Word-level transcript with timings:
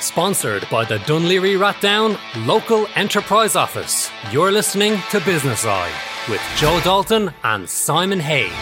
Sponsored 0.00 0.66
by 0.70 0.84
the 0.84 0.98
Dún 0.98 1.26
Laoghaire 1.28 1.58
Rathdown 1.58 2.46
Local 2.46 2.86
Enterprise 2.94 3.56
Office. 3.56 4.10
You're 4.30 4.52
listening 4.52 4.98
to 5.10 5.20
Business 5.20 5.64
Eye 5.66 5.92
with 6.28 6.40
Joe 6.56 6.80
Dalton 6.84 7.32
and 7.42 7.68
Simon 7.68 8.20
Haig. 8.20 8.52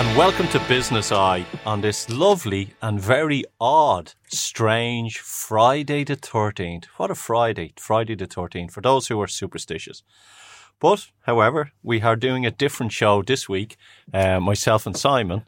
And 0.00 0.16
welcome 0.16 0.48
to 0.48 0.58
Business 0.60 1.12
Eye 1.12 1.44
on 1.66 1.82
this 1.82 2.08
lovely 2.08 2.72
and 2.80 2.98
very 2.98 3.44
odd, 3.60 4.14
strange 4.28 5.18
Friday 5.18 6.04
the 6.04 6.16
13th. 6.16 6.86
What 6.96 7.10
a 7.10 7.14
Friday, 7.14 7.74
Friday 7.76 8.14
the 8.14 8.26
13th, 8.26 8.72
for 8.72 8.80
those 8.80 9.08
who 9.08 9.20
are 9.20 9.26
superstitious. 9.26 10.02
But, 10.78 11.10
however, 11.26 11.72
we 11.82 12.00
are 12.00 12.16
doing 12.16 12.46
a 12.46 12.50
different 12.50 12.92
show 12.92 13.20
this 13.20 13.46
week, 13.46 13.76
uh, 14.14 14.40
myself 14.40 14.86
and 14.86 14.96
Simon, 14.96 15.44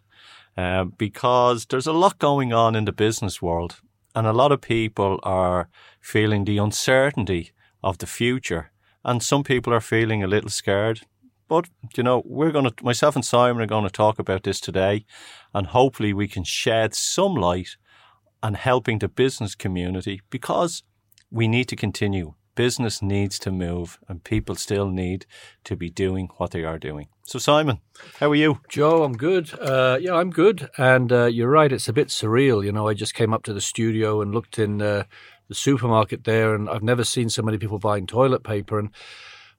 uh, 0.55 0.85
because 0.85 1.65
there's 1.65 1.87
a 1.87 1.95
lot 1.95 2.19
going 2.19 2.53
on 2.53 2.77
in 2.77 2.85
the 2.85 2.93
business 2.93 3.41
world, 3.41 3.81
and 4.15 4.27
a 4.27 4.35
lot 4.35 4.53
of 4.53 4.61
people 4.61 5.19
are 5.23 5.71
feeling 5.99 6.45
the 6.45 6.59
uncertainty 6.59 7.53
of 7.83 7.97
the 7.97 8.07
future, 8.07 8.71
and 9.03 9.23
some 9.23 9.45
people 9.45 9.73
are 9.73 9.81
feeling 9.81 10.23
a 10.23 10.27
little 10.27 10.51
scared. 10.51 11.07
But, 11.53 11.69
you 11.99 12.03
know, 12.03 12.23
we're 12.25 12.51
going 12.51 12.65
to, 12.65 12.75
myself 12.83 13.15
and 13.15 13.23
Simon 13.23 13.61
are 13.61 13.67
going 13.67 13.85
to 13.85 13.91
talk 13.91 14.19
about 14.19 14.43
this 14.43 14.59
today, 14.59 15.05
and 15.53 15.67
hopefully 15.67 16.15
we 16.15 16.27
can 16.27 16.45
shed 16.45 16.95
some 16.95 17.35
light 17.35 17.77
on 18.43 18.55
helping 18.55 19.01
the 19.01 19.09
business 19.09 19.55
community 19.55 20.23
because 20.31 20.83
we 21.31 21.47
need 21.47 21.69
to 21.69 21.77
continue. 21.77 22.33
Business 22.55 23.03
needs 23.03 23.39
to 23.41 23.51
move, 23.51 23.99
and 24.09 24.25
people 24.25 24.55
still 24.55 24.89
need 24.89 25.27
to 25.65 25.77
be 25.77 25.91
doing 25.91 26.31
what 26.39 26.53
they 26.53 26.65
are 26.65 26.79
doing. 26.79 27.09
So, 27.27 27.39
Simon, 27.39 27.81
how 28.19 28.31
are 28.31 28.35
you? 28.35 28.61
Joe, 28.71 29.03
I'm 29.03 29.13
good. 29.13 29.53
Uh, 29.61 29.99
yeah, 30.01 30.15
I'm 30.15 30.31
good. 30.31 30.71
And 30.79 31.13
uh, 31.13 31.27
you're 31.27 31.51
right, 31.51 31.71
it's 31.71 31.87
a 31.87 31.93
bit 31.93 32.09
surreal. 32.09 32.65
You 32.65 32.73
know, 32.73 32.89
I 32.89 32.95
just 32.95 33.13
came 33.13 33.35
up 33.35 33.43
to 33.43 33.53
the 33.53 33.61
studio 33.61 34.23
and 34.23 34.33
looked 34.33 34.59
in 34.59 34.81
uh, 34.81 35.05
the 35.49 35.55
supermarket 35.55 36.25
there, 36.25 36.55
and 36.55 36.71
I've 36.71 36.83
never 36.83 37.05
seen 37.05 37.29
so 37.29 37.43
many 37.43 37.59
people 37.59 37.79
buying 37.79 38.07
toilet 38.07 38.43
paper. 38.43 38.79
And 38.79 38.89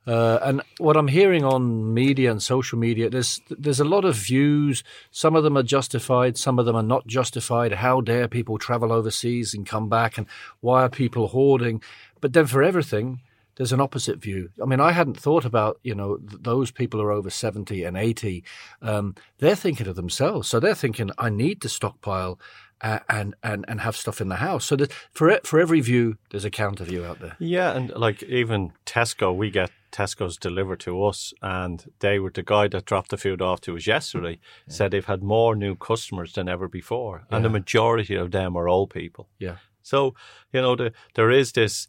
uh, 0.05 0.39
and 0.41 0.61
what 0.79 0.97
I'm 0.97 1.07
hearing 1.07 1.45
on 1.45 1.93
media 1.93 2.29
and 2.29 2.43
social 2.43 2.77
media, 2.77 3.09
there's 3.09 3.39
there's 3.49 3.79
a 3.79 3.85
lot 3.85 4.03
of 4.03 4.15
views. 4.15 4.83
Some 5.11 5.35
of 5.35 5.43
them 5.43 5.57
are 5.57 5.63
justified, 5.63 6.37
some 6.37 6.59
of 6.59 6.65
them 6.65 6.75
are 6.75 6.83
not 6.83 7.07
justified. 7.07 7.73
How 7.73 8.01
dare 8.01 8.27
people 8.27 8.57
travel 8.57 8.91
overseas 8.91 9.53
and 9.53 9.65
come 9.65 9.87
back? 9.87 10.17
And 10.17 10.27
why 10.59 10.83
are 10.83 10.89
people 10.89 11.27
hoarding? 11.27 11.81
But 12.19 12.33
then 12.33 12.47
for 12.47 12.61
everything, 12.61 13.21
there's 13.55 13.71
an 13.71 13.81
opposite 13.81 14.19
view. 14.19 14.49
I 14.61 14.65
mean, 14.65 14.79
I 14.79 14.91
hadn't 14.91 15.19
thought 15.19 15.45
about 15.45 15.79
you 15.83 15.95
know 15.95 16.17
th- 16.17 16.41
those 16.41 16.69
people 16.69 17.01
are 17.01 17.11
over 17.11 17.29
seventy 17.29 17.83
and 17.83 17.95
eighty. 17.95 18.43
Um, 18.81 19.15
they're 19.37 19.55
thinking 19.55 19.87
of 19.87 19.95
themselves, 19.95 20.49
so 20.49 20.59
they're 20.59 20.75
thinking, 20.75 21.11
I 21.17 21.29
need 21.29 21.61
to 21.61 21.69
stockpile 21.69 22.39
Uh, 22.83 22.99
and 23.07 23.33
and 23.41 23.63
and 23.69 23.79
have 23.79 23.95
stuff 23.95 24.19
in 24.19 24.27
the 24.27 24.35
house. 24.35 24.65
So 24.65 24.75
that 24.75 24.91
for 25.13 25.39
for 25.45 25.57
every 25.57 25.79
view, 25.79 26.17
there's 26.31 26.43
a 26.43 26.49
counter 26.49 26.83
view 26.83 27.05
out 27.05 27.19
there. 27.21 27.37
Yeah, 27.39 27.71
and 27.71 27.89
like 27.95 28.21
even 28.23 28.73
Tesco, 28.85 29.33
we 29.33 29.49
get 29.49 29.71
Tesco's 29.93 30.35
delivered 30.35 30.81
to 30.81 31.01
us, 31.05 31.33
and 31.41 31.89
they 31.99 32.19
were 32.19 32.31
the 32.31 32.43
guy 32.43 32.67
that 32.67 32.83
dropped 32.83 33.09
the 33.09 33.17
food 33.17 33.41
off 33.41 33.61
to 33.61 33.77
us 33.77 33.87
yesterday. 33.87 34.39
Yeah. 34.67 34.73
Said 34.73 34.91
they've 34.91 35.05
had 35.05 35.23
more 35.23 35.55
new 35.55 35.75
customers 35.75 36.33
than 36.33 36.49
ever 36.49 36.67
before, 36.67 37.23
and 37.31 37.45
the 37.45 37.49
majority 37.49 38.15
of 38.15 38.31
them 38.31 38.57
are 38.57 38.67
old 38.67 38.89
people. 38.89 39.29
Yeah. 39.39 39.57
So 39.81 40.13
you 40.51 40.61
know, 40.61 40.75
the, 40.75 40.91
there 41.15 41.31
is 41.31 41.53
this 41.53 41.87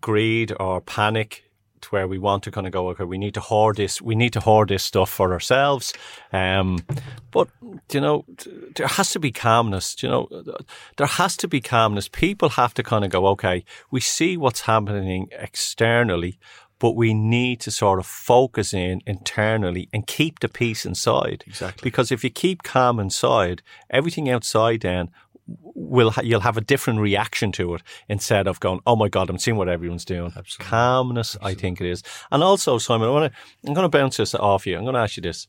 greed 0.00 0.52
or 0.60 0.80
panic 0.80 1.44
where 1.90 2.06
we 2.06 2.18
want 2.18 2.42
to 2.44 2.50
kind 2.50 2.66
of 2.66 2.72
go, 2.72 2.88
okay, 2.90 3.04
we 3.04 3.18
need 3.18 3.34
to 3.34 3.40
hoard 3.40 3.76
this, 3.76 4.00
we 4.00 4.14
need 4.14 4.32
to 4.34 4.40
hoard 4.40 4.68
this 4.68 4.84
stuff 4.84 5.10
for 5.10 5.32
ourselves. 5.32 5.92
Um, 6.32 6.84
but, 7.30 7.48
you 7.92 8.00
know, 8.00 8.24
there 8.76 8.86
has 8.86 9.10
to 9.12 9.18
be 9.18 9.32
calmness, 9.32 10.02
you 10.02 10.08
know, 10.08 10.28
there 10.96 11.06
has 11.06 11.36
to 11.38 11.48
be 11.48 11.60
calmness. 11.60 12.08
People 12.08 12.50
have 12.50 12.74
to 12.74 12.82
kind 12.82 13.04
of 13.04 13.10
go, 13.10 13.26
okay, 13.28 13.64
we 13.90 14.00
see 14.00 14.36
what's 14.36 14.60
happening 14.62 15.28
externally, 15.32 16.38
but 16.78 16.96
we 16.96 17.14
need 17.14 17.60
to 17.60 17.70
sort 17.70 17.98
of 17.98 18.06
focus 18.06 18.74
in 18.74 19.00
internally 19.06 19.88
and 19.92 20.06
keep 20.06 20.40
the 20.40 20.48
peace 20.48 20.84
inside. 20.84 21.44
Exactly. 21.46 21.80
Because 21.82 22.10
if 22.10 22.24
you 22.24 22.30
keep 22.30 22.62
calm 22.62 22.98
inside, 22.98 23.62
everything 23.88 24.28
outside 24.28 24.80
then 24.80 25.08
will 25.62 26.10
ha- 26.10 26.22
you'll 26.22 26.40
have 26.40 26.56
a 26.56 26.60
different 26.62 27.00
reaction 27.00 27.52
to 27.52 27.74
it 27.74 27.82
instead 28.08 28.46
of 28.46 28.60
going, 28.60 28.80
"Oh 28.86 28.96
my 28.96 29.08
God, 29.08 29.28
I'm 29.30 29.38
seeing 29.38 29.56
what 29.56 29.68
everyone's 29.68 30.04
doing." 30.04 30.32
Absolutely. 30.36 30.70
Calmness, 30.70 31.34
Absolutely. 31.36 31.52
I 31.58 31.60
think 31.60 31.80
it 31.80 31.86
is. 31.88 32.02
And 32.30 32.42
also, 32.42 32.78
Simon, 32.78 33.08
I 33.08 33.12
want 33.12 33.32
to 33.32 33.38
I'm 33.68 33.74
going 33.74 33.90
to 33.90 33.98
bounce 33.98 34.16
this 34.16 34.34
off 34.34 34.66
you. 34.66 34.76
I'm 34.76 34.84
going 34.84 34.94
to 34.94 35.00
ask 35.00 35.16
you 35.16 35.22
this. 35.22 35.46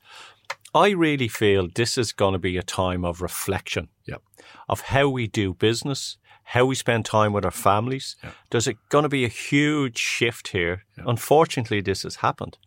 I 0.75 0.89
really 0.89 1.27
feel 1.27 1.67
this 1.73 1.97
is 1.97 2.11
going 2.11 2.33
to 2.33 2.39
be 2.39 2.57
a 2.57 2.63
time 2.63 3.05
of 3.05 3.21
reflection 3.21 3.89
Yep. 4.05 4.21
of 4.67 4.81
how 4.81 5.07
we 5.07 5.27
do 5.27 5.53
business, 5.53 6.17
how 6.45 6.65
we 6.65 6.75
spend 6.75 7.05
time 7.05 7.31
with 7.31 7.45
our 7.45 7.51
families. 7.51 8.15
Yeah. 8.23 8.31
There's 8.49 8.67
a, 8.67 8.73
going 8.89 9.03
to 9.03 9.09
be 9.09 9.23
a 9.23 9.27
huge 9.29 9.97
shift 9.99 10.47
here. 10.49 10.83
Unfortunately, 10.97 11.79
this 11.81 12.03
has 12.03 12.17
happened. 12.17 12.57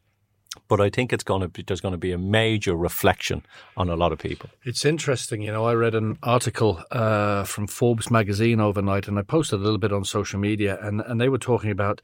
But 0.69 0.81
I 0.81 0.91
think 0.91 1.13
it's 1.13 1.25
going 1.25 1.43
to 1.43 1.49
be, 1.49 1.63
there's 1.63 1.81
going 1.81 1.93
to 1.93 1.99
be 1.99 2.13
a 2.13 2.19
major 2.19 2.75
reflection 2.75 3.45
on 3.77 3.89
a 3.89 3.97
lot 3.97 4.13
of 4.13 4.19
people. 4.19 4.51
It's 4.65 4.85
interesting. 4.85 5.43
You 5.43 5.53
know, 5.53 5.65
I 5.65 5.75
read 5.75 5.95
an 5.95 6.19
article 6.23 6.83
uh, 6.91 7.45
from 7.45 7.67
Forbes 7.67 8.11
magazine 8.11 8.61
overnight, 8.61 9.09
and 9.09 9.19
I 9.19 9.23
posted 9.23 9.61
a 9.61 9.63
little 9.63 9.79
bit 9.79 9.93
on 9.93 10.05
social 10.05 10.39
media, 10.39 10.79
and, 10.81 11.01
and 11.01 11.21
they 11.21 11.29
were 11.29 11.39
talking 11.39 11.71
about, 11.71 12.01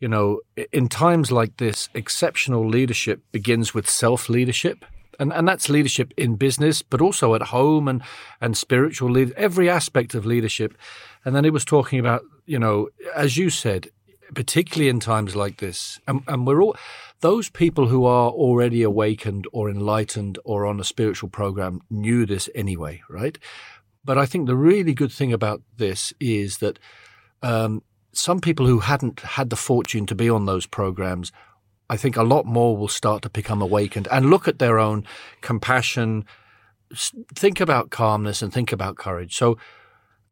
you 0.00 0.08
know, 0.08 0.40
in 0.72 0.88
times 0.88 1.32
like 1.32 1.56
this, 1.56 1.88
exceptional 1.94 2.66
leadership 2.66 3.20
begins 3.32 3.74
with 3.74 3.88
self 3.88 4.28
leadership. 4.28 4.84
And, 5.20 5.32
and 5.32 5.48
that's 5.48 5.68
leadership 5.68 6.14
in 6.16 6.36
business, 6.36 6.80
but 6.80 7.00
also 7.00 7.34
at 7.34 7.42
home 7.42 7.88
and, 7.88 8.02
and 8.40 8.56
spiritual 8.56 9.10
lead, 9.10 9.32
every 9.32 9.68
aspect 9.68 10.14
of 10.14 10.24
leadership. 10.24 10.78
And 11.24 11.34
then 11.34 11.42
he 11.42 11.50
was 11.50 11.64
talking 11.64 11.98
about, 11.98 12.22
you 12.46 12.58
know, 12.58 12.88
as 13.16 13.36
you 13.36 13.50
said, 13.50 13.90
particularly 14.34 14.88
in 14.88 15.00
times 15.00 15.34
like 15.34 15.58
this, 15.58 16.00
and, 16.06 16.22
and 16.26 16.46
we're 16.46 16.62
all 16.62 16.76
those 17.20 17.48
people 17.48 17.88
who 17.88 18.04
are 18.04 18.30
already 18.30 18.82
awakened 18.82 19.46
or 19.52 19.68
enlightened 19.68 20.38
or 20.44 20.66
on 20.66 20.78
a 20.78 20.84
spiritual 20.84 21.28
program 21.28 21.80
knew 21.90 22.24
this 22.26 22.48
anyway, 22.54 23.02
right? 23.08 23.38
But 24.04 24.18
I 24.18 24.26
think 24.26 24.46
the 24.46 24.56
really 24.56 24.94
good 24.94 25.12
thing 25.12 25.32
about 25.32 25.62
this 25.76 26.12
is 26.20 26.58
that 26.58 26.78
um, 27.42 27.82
some 28.12 28.40
people 28.40 28.66
who 28.66 28.80
hadn't 28.80 29.20
had 29.20 29.50
the 29.50 29.56
fortune 29.56 30.06
to 30.06 30.14
be 30.14 30.30
on 30.30 30.46
those 30.46 30.66
programs, 30.66 31.32
I 31.90 31.96
think 31.96 32.16
a 32.16 32.22
lot 32.22 32.46
more 32.46 32.76
will 32.76 32.88
start 32.88 33.22
to 33.22 33.30
become 33.30 33.60
awakened 33.60 34.08
and 34.10 34.30
look 34.30 34.46
at 34.46 34.58
their 34.58 34.78
own 34.78 35.04
compassion, 35.40 36.24
think 37.34 37.60
about 37.60 37.90
calmness, 37.90 38.42
and 38.42 38.52
think 38.52 38.72
about 38.72 38.96
courage. 38.96 39.36
So. 39.36 39.58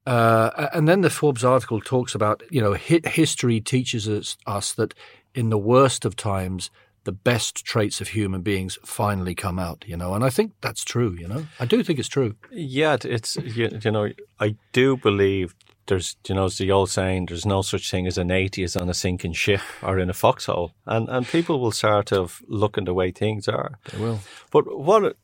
Uh, 0.06 0.68
and 0.72 0.86
then 0.86 1.00
the 1.00 1.10
Forbes 1.10 1.44
article 1.44 1.80
talks 1.80 2.14
about, 2.14 2.42
you 2.50 2.60
know, 2.60 2.74
hi- 2.74 3.00
history 3.04 3.60
teaches 3.60 4.08
us, 4.08 4.36
us 4.46 4.72
that 4.74 4.94
in 5.34 5.50
the 5.50 5.58
worst 5.58 6.04
of 6.04 6.14
times, 6.14 6.70
the 7.04 7.12
best 7.12 7.64
traits 7.64 8.00
of 8.00 8.08
human 8.08 8.42
beings 8.42 8.78
finally 8.84 9.34
come 9.34 9.58
out, 9.58 9.84
you 9.86 9.96
know, 9.96 10.14
and 10.14 10.24
I 10.24 10.30
think 10.30 10.52
that's 10.60 10.84
true, 10.84 11.16
you 11.18 11.28
know. 11.28 11.46
I 11.60 11.64
do 11.64 11.82
think 11.82 11.98
it's 11.98 12.08
true. 12.08 12.34
Yeah, 12.50 12.96
it's 13.02 13.36
you, 13.36 13.78
you 13.80 13.90
know 13.92 14.10
I 14.40 14.56
do 14.72 14.96
believe 14.96 15.54
there's 15.86 16.16
you 16.28 16.34
know 16.34 16.46
it's 16.46 16.58
the 16.58 16.72
old 16.72 16.90
saying 16.90 17.26
there's 17.26 17.46
no 17.46 17.62
such 17.62 17.90
thing 17.90 18.08
as 18.08 18.18
an 18.18 18.32
atheist 18.32 18.76
on 18.76 18.88
a 18.88 18.94
sinking 18.94 19.34
ship 19.34 19.60
or 19.82 20.00
in 20.00 20.10
a 20.10 20.14
foxhole, 20.14 20.72
and 20.84 21.08
and 21.08 21.26
people 21.26 21.60
will 21.60 21.70
start 21.70 22.12
of 22.12 22.42
looking 22.48 22.84
the 22.84 22.94
way 22.94 23.12
things 23.12 23.46
are. 23.48 23.78
They 23.92 23.98
will. 23.98 24.18
But 24.50 24.76
what 24.76 25.16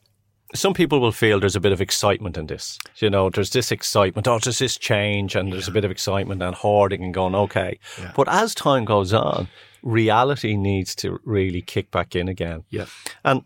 some 0.55 0.75
people 0.75 1.01
will 1.01 1.13
feel 1.13 1.41
there's 1.41 1.57
a 1.57 1.61
bit 1.61 1.73
of 1.73 1.81
excitement 1.81 2.37
in 2.37 2.47
this. 2.47 2.79
You 2.97 3.11
know, 3.11 3.31
there's 3.31 3.51
this 3.51 3.73
excitement. 3.73 4.29
Oh, 4.29 4.39
there's 4.39 4.59
this 4.59 4.77
change, 4.77 5.35
and 5.35 5.53
there's 5.53 5.69
a 5.69 5.73
bit 5.73 5.85
of 5.85 5.91
excitement 5.91 6.43
and 6.43 6.55
hoarding 6.55 7.03
and 7.03 7.15
going 7.15 7.35
okay. 7.35 7.79
Yeah. 7.99 8.13
But 8.15 8.29
as 8.29 8.55
time 8.55 8.85
goes 8.85 9.13
on, 9.13 9.49
reality 9.83 10.57
needs 10.57 10.95
to 10.97 11.21
really 11.25 11.63
kick 11.63 11.91
back 11.91 12.15
in 12.15 12.29
again. 12.29 12.65
Yeah. 12.71 12.87
And 13.25 13.43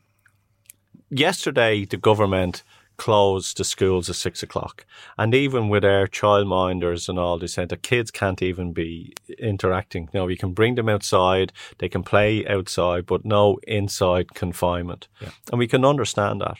yesterday, 1.10 1.84
the 1.84 1.96
government 1.96 2.62
closed 2.96 3.58
the 3.58 3.64
schools 3.64 4.08
at 4.08 4.16
six 4.16 4.42
o'clock. 4.42 4.86
And 5.18 5.34
even 5.34 5.68
with 5.68 5.84
our 5.84 6.06
childminders 6.06 7.08
and 7.08 7.18
all, 7.18 7.38
they 7.38 7.46
said 7.46 7.68
the 7.68 7.76
kids 7.76 8.10
can't 8.10 8.42
even 8.42 8.72
be 8.72 9.12
interacting. 9.38 10.08
You 10.12 10.20
know, 10.20 10.28
you 10.28 10.36
can 10.36 10.52
bring 10.52 10.76
them 10.76 10.88
outside, 10.88 11.52
they 11.78 11.88
can 11.88 12.02
play 12.02 12.46
outside, 12.46 13.06
but 13.06 13.24
no 13.24 13.58
inside 13.66 14.34
confinement. 14.34 15.08
Yeah. 15.20 15.30
And 15.50 15.58
we 15.58 15.68
can 15.68 15.84
understand 15.84 16.40
that. 16.40 16.56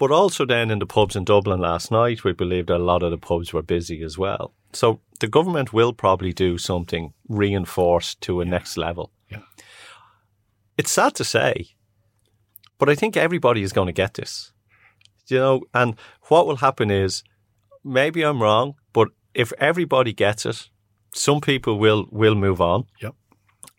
But 0.00 0.10
also 0.10 0.46
then 0.46 0.70
in 0.70 0.78
the 0.78 0.86
pubs 0.86 1.14
in 1.14 1.24
Dublin 1.24 1.60
last 1.60 1.90
night, 1.90 2.24
we 2.24 2.32
believe 2.32 2.66
that 2.68 2.78
a 2.78 2.88
lot 2.92 3.02
of 3.02 3.10
the 3.10 3.18
pubs 3.18 3.52
were 3.52 3.60
busy 3.60 4.02
as 4.02 4.16
well. 4.16 4.54
So 4.72 5.00
the 5.20 5.28
government 5.28 5.74
will 5.74 5.92
probably 5.92 6.32
do 6.32 6.56
something 6.56 7.12
reinforced 7.28 8.22
to 8.22 8.40
a 8.40 8.46
next 8.46 8.78
level. 8.78 9.12
Yeah. 9.28 9.42
It's 10.78 10.90
sad 10.90 11.14
to 11.16 11.24
say, 11.24 11.76
but 12.78 12.88
I 12.88 12.94
think 12.94 13.14
everybody 13.14 13.62
is 13.62 13.74
going 13.74 13.88
to 13.88 14.02
get 14.02 14.14
this. 14.14 14.52
You 15.26 15.38
know, 15.38 15.60
and 15.74 15.96
what 16.28 16.46
will 16.46 16.56
happen 16.56 16.90
is 16.90 17.22
maybe 17.84 18.22
I'm 18.22 18.42
wrong, 18.42 18.76
but 18.94 19.08
if 19.34 19.52
everybody 19.58 20.14
gets 20.14 20.46
it, 20.46 20.70
some 21.12 21.42
people 21.42 21.78
will 21.78 22.06
will 22.10 22.34
move 22.34 22.62
on. 22.62 22.86
Yep. 23.02 23.14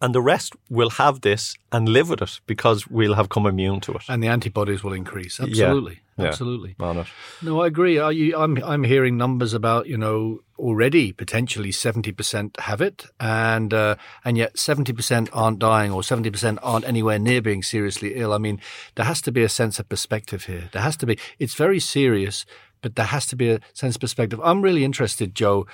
And 0.01 0.15
the 0.15 0.21
rest 0.21 0.55
will 0.69 0.91
have 0.91 1.21
this 1.21 1.55
and 1.71 1.87
live 1.89 2.09
with 2.09 2.21
it 2.21 2.41
because 2.45 2.87
we'll 2.87 3.15
have 3.15 3.29
come 3.29 3.45
immune 3.45 3.81
to 3.81 3.93
it. 3.93 4.03
And 4.07 4.21
the 4.21 4.27
antibodies 4.27 4.83
will 4.83 4.93
increase. 4.93 5.39
Absolutely. 5.39 5.93
Yeah. 5.93 5.99
Absolutely. 6.27 6.75
On 6.79 6.97
it. 6.97 7.07
No, 7.41 7.61
I 7.61 7.67
agree. 7.67 7.95
You, 7.95 8.37
I'm 8.37 8.61
I'm 8.63 8.83
hearing 8.83 9.17
numbers 9.17 9.53
about 9.53 9.87
you 9.87 9.97
know 9.97 10.41
already 10.57 11.11
potentially 11.11 11.71
seventy 11.71 12.11
percent 12.11 12.59
have 12.61 12.81
it, 12.81 13.05
and 13.19 13.73
uh, 13.73 13.95
and 14.23 14.37
yet 14.37 14.57
seventy 14.57 14.93
percent 14.93 15.29
aren't 15.33 15.59
dying, 15.59 15.91
or 15.91 16.03
seventy 16.03 16.29
percent 16.29 16.59
aren't 16.61 16.87
anywhere 16.87 17.19
near 17.19 17.41
being 17.41 17.63
seriously 17.63 18.15
ill. 18.15 18.33
I 18.33 18.37
mean, 18.37 18.59
there 18.95 19.05
has 19.05 19.21
to 19.21 19.31
be 19.31 19.43
a 19.43 19.49
sense 19.49 19.79
of 19.79 19.89
perspective 19.89 20.45
here. 20.45 20.69
There 20.71 20.81
has 20.81 20.97
to 20.97 21.05
be. 21.05 21.17
It's 21.39 21.55
very 21.55 21.79
serious, 21.79 22.45
but 22.81 22.95
there 22.95 23.05
has 23.05 23.25
to 23.27 23.35
be 23.35 23.51
a 23.51 23.59
sense 23.73 23.95
of 23.95 24.01
perspective. 24.01 24.39
I'm 24.43 24.61
really 24.61 24.83
interested, 24.83 25.35
Joe, 25.35 25.65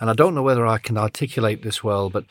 and 0.00 0.10
I 0.10 0.12
don't 0.12 0.34
know 0.34 0.42
whether 0.42 0.66
I 0.66 0.78
can 0.78 0.98
articulate 0.98 1.62
this 1.62 1.82
well, 1.82 2.10
but 2.10 2.24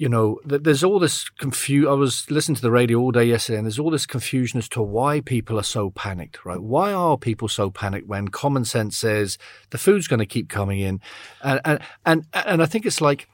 you 0.00 0.08
know, 0.08 0.40
there's 0.46 0.82
all 0.82 0.98
this 0.98 1.28
confusion. 1.28 1.86
I 1.86 1.92
was 1.92 2.30
listening 2.30 2.56
to 2.56 2.62
the 2.62 2.70
radio 2.70 2.98
all 2.98 3.10
day 3.10 3.26
yesterday, 3.26 3.58
and 3.58 3.66
there's 3.66 3.78
all 3.78 3.90
this 3.90 4.06
confusion 4.06 4.56
as 4.56 4.66
to 4.70 4.80
why 4.80 5.20
people 5.20 5.58
are 5.58 5.62
so 5.62 5.90
panicked, 5.90 6.42
right? 6.42 6.58
Why 6.58 6.90
are 6.90 7.18
people 7.18 7.48
so 7.48 7.68
panicked 7.68 8.08
when 8.08 8.28
common 8.28 8.64
sense 8.64 8.96
says 8.96 9.36
the 9.68 9.76
food's 9.76 10.08
going 10.08 10.20
to 10.20 10.24
keep 10.24 10.48
coming 10.48 10.80
in, 10.80 11.02
and 11.42 11.60
and 11.66 11.80
and, 12.06 12.24
and 12.32 12.62
I 12.62 12.66
think 12.66 12.86
it's 12.86 13.02
like 13.02 13.28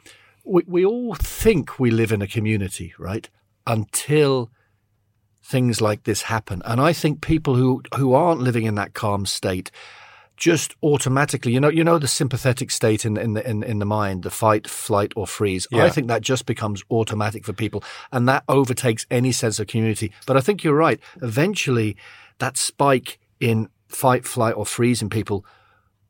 we 0.45 0.65
we 0.67 0.85
all 0.85 1.15
think 1.15 1.79
we 1.79 1.93
live 1.93 2.11
in 2.11 2.21
a 2.21 2.27
community, 2.27 2.95
right? 2.99 3.31
Until 3.65 4.51
things 5.45 5.81
like 5.81 6.03
this 6.03 6.23
happen, 6.23 6.63
and 6.65 6.81
I 6.81 6.93
think 6.93 7.21
people 7.21 7.55
who 7.55 7.81
who 7.95 8.13
aren't 8.13 8.41
living 8.41 8.65
in 8.65 8.75
that 8.75 8.93
calm 8.93 9.25
state 9.25 9.71
just 10.37 10.75
automatically, 10.83 11.53
you 11.53 11.61
know, 11.61 11.69
you 11.69 11.83
know 11.83 11.99
the 11.99 12.09
sympathetic 12.09 12.71
state 12.71 13.05
in 13.05 13.17
in 13.17 13.35
the 13.35 13.49
in, 13.49 13.63
in 13.63 13.79
the 13.79 13.87
mind, 13.87 14.23
the 14.23 14.31
fight, 14.31 14.69
flight, 14.69 15.13
or 15.17 15.27
freeze. 15.27 15.67
Yeah. 15.71 15.85
I 15.85 15.91
think 15.91 16.09
that 16.09 16.23
just 16.23 16.47
becomes 16.47 16.85
automatic 16.91 17.45
for 17.45 17.53
people, 17.53 17.83
and 18.13 18.29
that 18.29 18.45
overtakes 18.49 19.07
any 19.11 19.33
sense 19.33 19.59
of 19.59 19.67
community. 19.67 20.13
But 20.27 20.37
I 20.37 20.41
think 20.41 20.63
you're 20.63 20.75
right. 20.75 21.01
Eventually, 21.23 21.97
that 22.39 22.57
spike 22.57 23.19
in 23.41 23.69
fight, 23.89 24.27
flight, 24.27 24.55
or 24.57 24.67
freeze 24.67 25.03
in 25.03 25.11
people 25.11 25.45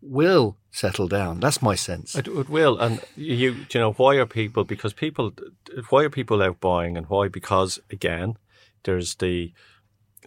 will 0.01 0.57
settle 0.71 1.09
down. 1.09 1.41
That's 1.41 1.63
my 1.63 1.75
sense. 1.75 2.15
It, 2.15 2.29
it 2.29 2.49
will, 2.49 2.79
and 2.79 3.01
you, 3.17 3.67
you 3.71 3.81
know, 3.81 3.93
why 3.93 4.17
are 4.17 4.27
people? 4.27 4.65
Because 4.65 4.93
people, 4.93 5.33
why 5.91 6.05
are 6.05 6.11
people 6.11 6.43
out 6.43 6.61
buying, 6.61 6.97
and 6.97 7.07
why? 7.07 7.29
Because 7.29 7.79
again, 7.91 8.37
there's 8.83 9.17
the 9.17 9.53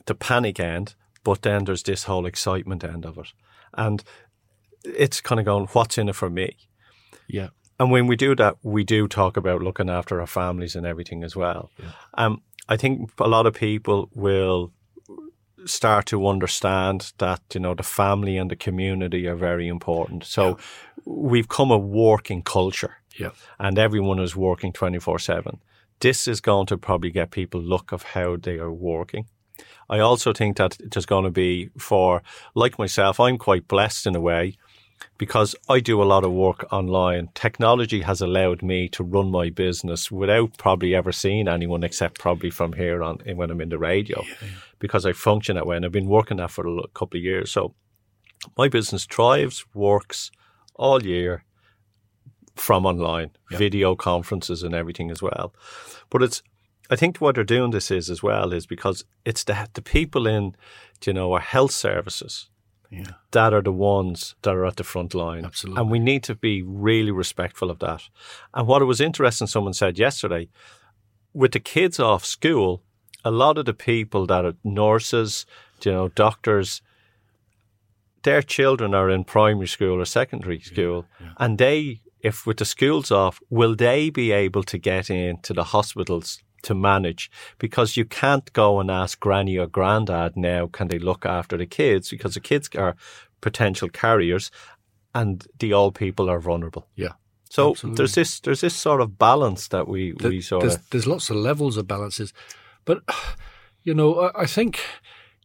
the 0.06 0.16
panic 0.16 0.60
end, 0.60 0.95
but 1.24 1.42
then 1.42 1.66
there's 1.66 1.84
this 1.84 2.06
whole 2.06 2.25
excitement 2.25 2.84
end 2.84 3.06
of 3.06 3.18
it. 3.18 3.34
And 3.74 4.04
it's 4.83 5.21
kind 5.21 5.39
of 5.39 5.45
going, 5.45 5.68
what's 5.74 5.98
in 5.98 6.10
it 6.10 6.16
for 6.16 6.30
me? 6.30 6.56
Yeah. 7.27 7.50
And 7.80 7.92
when 7.92 8.07
we 8.07 8.16
do 8.16 8.36
that, 8.36 8.57
we 8.63 8.83
do 8.83 9.07
talk 9.07 9.38
about 9.38 9.62
looking 9.62 9.89
after 9.89 10.19
our 10.19 10.27
families 10.27 10.75
and 10.75 10.86
everything 10.86 11.24
as 11.24 11.36
well. 11.36 11.71
Yeah. 11.80 11.92
Um, 12.16 12.42
I 12.68 12.77
think 12.77 13.12
a 13.19 13.27
lot 13.27 13.45
of 13.45 13.54
people 13.54 14.10
will 14.13 14.71
start 15.66 16.06
to 16.07 16.27
understand 16.27 17.12
that 17.18 17.42
you 17.54 17.60
know 17.60 17.74
the 17.75 17.83
family 17.83 18.38
and 18.38 18.50
the 18.50 18.56
community 18.56 19.27
are 19.27 19.36
very 19.36 19.68
important. 19.68 20.24
So 20.24 20.48
Yeah. 20.48 20.56
we've 21.06 21.48
come 21.48 21.71
a 21.71 21.77
working 21.77 22.44
culture, 22.44 22.95
Yeah. 23.18 23.31
and 23.57 23.77
everyone 23.77 24.19
is 24.24 24.36
working 24.36 24.74
twenty 24.74 25.00
four 25.00 25.19
seven. 25.19 25.60
This 26.00 26.27
is 26.27 26.42
going 26.42 26.68
to 26.68 26.77
probably 26.77 27.12
get 27.12 27.31
people 27.31 27.62
look 27.62 27.92
of 27.92 28.04
how 28.04 28.38
they 28.38 28.57
are 28.60 28.71
working. 28.71 29.25
I 29.90 30.00
also 30.00 30.34
think 30.34 30.58
that 30.58 30.78
there's 30.92 31.06
going 31.06 31.24
to 31.24 31.32
be 31.32 31.70
for 31.78 32.22
like 32.56 32.78
myself, 32.78 33.20
I'm 33.20 33.38
quite 33.38 33.68
blessed 33.68 34.08
in 34.08 34.16
a 34.16 34.22
way 34.22 34.56
because 35.18 35.56
I 35.68 35.80
do 35.80 36.02
a 36.02 36.06
lot 36.06 36.24
of 36.24 36.32
work 36.32 36.66
online. 36.72 37.30
Technology 37.34 38.02
has 38.02 38.22
allowed 38.22 38.62
me 38.62 38.88
to 38.90 39.04
run 39.04 39.32
my 39.32 39.50
business 39.50 40.12
without 40.12 40.58
probably 40.58 40.94
ever 40.96 41.12
seeing 41.12 41.48
anyone 41.48 41.84
except 41.84 42.20
probably 42.20 42.50
from 42.50 42.74
here 42.74 43.02
on 43.04 43.20
eh, 43.26 43.34
when 43.34 43.50
I'm 43.50 43.62
in 43.62 43.70
the 43.70 43.78
radio 43.80 44.24
because 44.80 45.06
I 45.06 45.14
function 45.14 45.56
that 45.56 45.66
way 45.66 45.76
and 45.78 45.86
I've 45.86 45.92
been 45.92 46.08
working 46.08 46.38
that 46.38 46.52
for 46.52 46.68
a 46.68 46.88
couple 46.90 47.18
of 47.18 47.24
years. 47.24 47.52
So 47.52 47.74
my 48.58 48.68
business 48.70 49.06
thrives, 49.06 49.66
works 49.74 50.32
all 50.76 51.04
year 51.04 51.44
from 52.56 52.86
online, 52.86 53.32
Yeah. 53.52 53.58
video 53.58 53.96
conferences 53.96 54.64
and 54.64 54.76
everything 54.76 55.12
as 55.12 55.22
well. 55.22 55.54
But 56.10 56.24
it's 56.24 56.44
I 56.90 56.96
think 56.96 57.18
what 57.18 57.36
they're 57.36 57.44
doing 57.58 57.72
this 57.72 57.92
is 57.92 58.10
as 58.10 58.24
well 58.24 58.54
is 58.54 58.66
because 58.66 59.06
it's 59.26 59.44
the 59.44 59.68
the 59.74 59.82
people 59.82 60.28
in 60.28 60.56
you 61.06 61.14
know 61.14 61.34
our 61.34 61.40
health 61.42 61.72
services 61.72 62.50
Yeah. 62.92 63.12
that 63.32 63.54
are 63.54 63.62
the 63.64 63.72
ones 63.72 64.36
that 64.42 64.56
are 64.56 64.66
at 64.66 64.76
the 64.76 64.84
front 64.84 65.14
line. 65.14 65.46
Absolutely. 65.46 65.82
And 65.82 65.92
we 65.92 66.00
need 66.00 66.24
to 66.24 66.36
be 66.36 66.64
really 66.64 67.12
respectful 67.12 67.70
of 67.70 67.78
that. 67.80 68.02
And 68.54 68.68
what 68.68 68.82
it 68.82 68.86
was 68.86 69.00
interesting, 69.02 69.48
someone 69.48 69.74
said 69.74 70.00
yesterday, 70.00 70.48
with 71.34 71.52
the 71.52 71.60
kids 71.60 72.00
off 72.00 72.26
school, 72.26 72.82
a 73.24 73.30
lot 73.32 73.58
of 73.58 73.66
the 73.66 73.74
people 73.74 74.26
that 74.26 74.46
are 74.46 74.56
nurses, 74.64 75.46
you 75.86 75.92
know, 75.92 76.10
doctors, 76.16 76.82
their 78.24 78.42
children 78.42 78.94
are 78.94 79.10
in 79.14 79.24
primary 79.24 79.68
school 79.68 80.00
or 80.02 80.06
secondary 80.06 80.60
school. 80.60 81.06
And 81.38 81.58
they, 81.58 82.02
if 82.22 82.46
with 82.48 82.58
the 82.58 82.66
schools 82.66 83.12
off, 83.12 83.40
will 83.50 83.76
they 83.76 84.10
be 84.10 84.32
able 84.32 84.64
to 84.64 84.78
get 84.78 85.10
into 85.10 85.54
the 85.54 85.64
hospitals 85.64 86.40
to 86.64 86.76
manage? 86.76 87.32
Because 87.58 87.98
you 87.98 88.06
can't 88.06 88.52
go 88.54 88.80
and 88.80 88.90
ask 88.90 89.20
granny 89.20 89.58
or 89.58 89.68
granddad 89.68 90.36
now, 90.36 90.68
can 90.68 90.88
they 90.88 91.00
look 91.00 91.26
after 91.26 91.58
the 91.58 91.66
kids? 91.66 92.10
Because 92.10 92.34
the 92.34 92.40
kids 92.40 92.70
are 92.78 92.96
potential 93.42 93.90
carriers 93.90 94.52
and 95.14 95.48
the 95.60 95.74
old 95.74 95.96
people 95.96 96.30
are 96.30 96.40
vulnerable. 96.40 96.88
Yeah. 96.96 97.14
So 97.50 97.72
Absolutely. 97.72 97.98
there's 97.98 98.16
this 98.16 98.40
there's 98.42 98.62
this 98.62 98.76
sort 98.76 99.02
of 99.02 99.18
balance 99.18 99.70
that 99.70 99.88
we, 99.88 100.14
we 100.14 100.40
sort 100.42 100.62
there's, 100.62 100.76
of 100.76 100.90
there's 100.92 101.08
lots 101.08 101.30
of 101.32 101.36
levels 101.36 101.78
of 101.78 101.88
balances, 101.88 102.32
but 102.86 103.02
you 103.84 103.94
know, 103.94 104.20
I, 104.20 104.42
I 104.42 104.46
think 104.46 104.80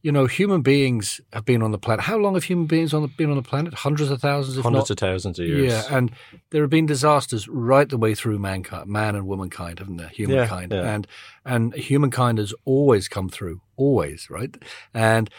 you 0.04 0.12
know 0.12 0.26
human 0.26 0.60
beings 0.60 1.18
have 1.32 1.46
been 1.46 1.62
on 1.62 1.72
the 1.72 1.78
planet. 1.78 2.04
How 2.04 2.18
long 2.18 2.34
have 2.34 2.44
human 2.44 2.66
beings 2.66 2.92
on 2.92 3.00
the, 3.00 3.08
been 3.08 3.30
on 3.30 3.36
the 3.36 3.42
planet? 3.42 3.72
Hundreds 3.72 4.10
of 4.10 4.20
thousands, 4.20 4.58
if 4.58 4.62
hundreds 4.62 4.90
not. 4.90 4.90
of 4.90 4.98
thousands 4.98 5.38
of 5.38 5.46
years. 5.46 5.72
Yeah, 5.72 5.96
and 5.96 6.12
there 6.50 6.60
have 6.60 6.68
been 6.68 6.84
disasters 6.84 7.48
right 7.48 7.88
the 7.88 7.96
way 7.96 8.14
through 8.14 8.38
mankind, 8.38 8.86
man 8.86 9.16
and 9.16 9.26
womankind, 9.26 9.78
haven't 9.78 9.96
there? 9.96 10.08
Humankind, 10.08 10.72
yeah. 10.72 10.94
and 10.94 11.06
and 11.46 11.74
humankind 11.74 12.36
has 12.36 12.52
always 12.66 13.08
come 13.08 13.30
through, 13.30 13.62
always, 13.76 14.28
right? 14.28 14.54
And 14.92 15.30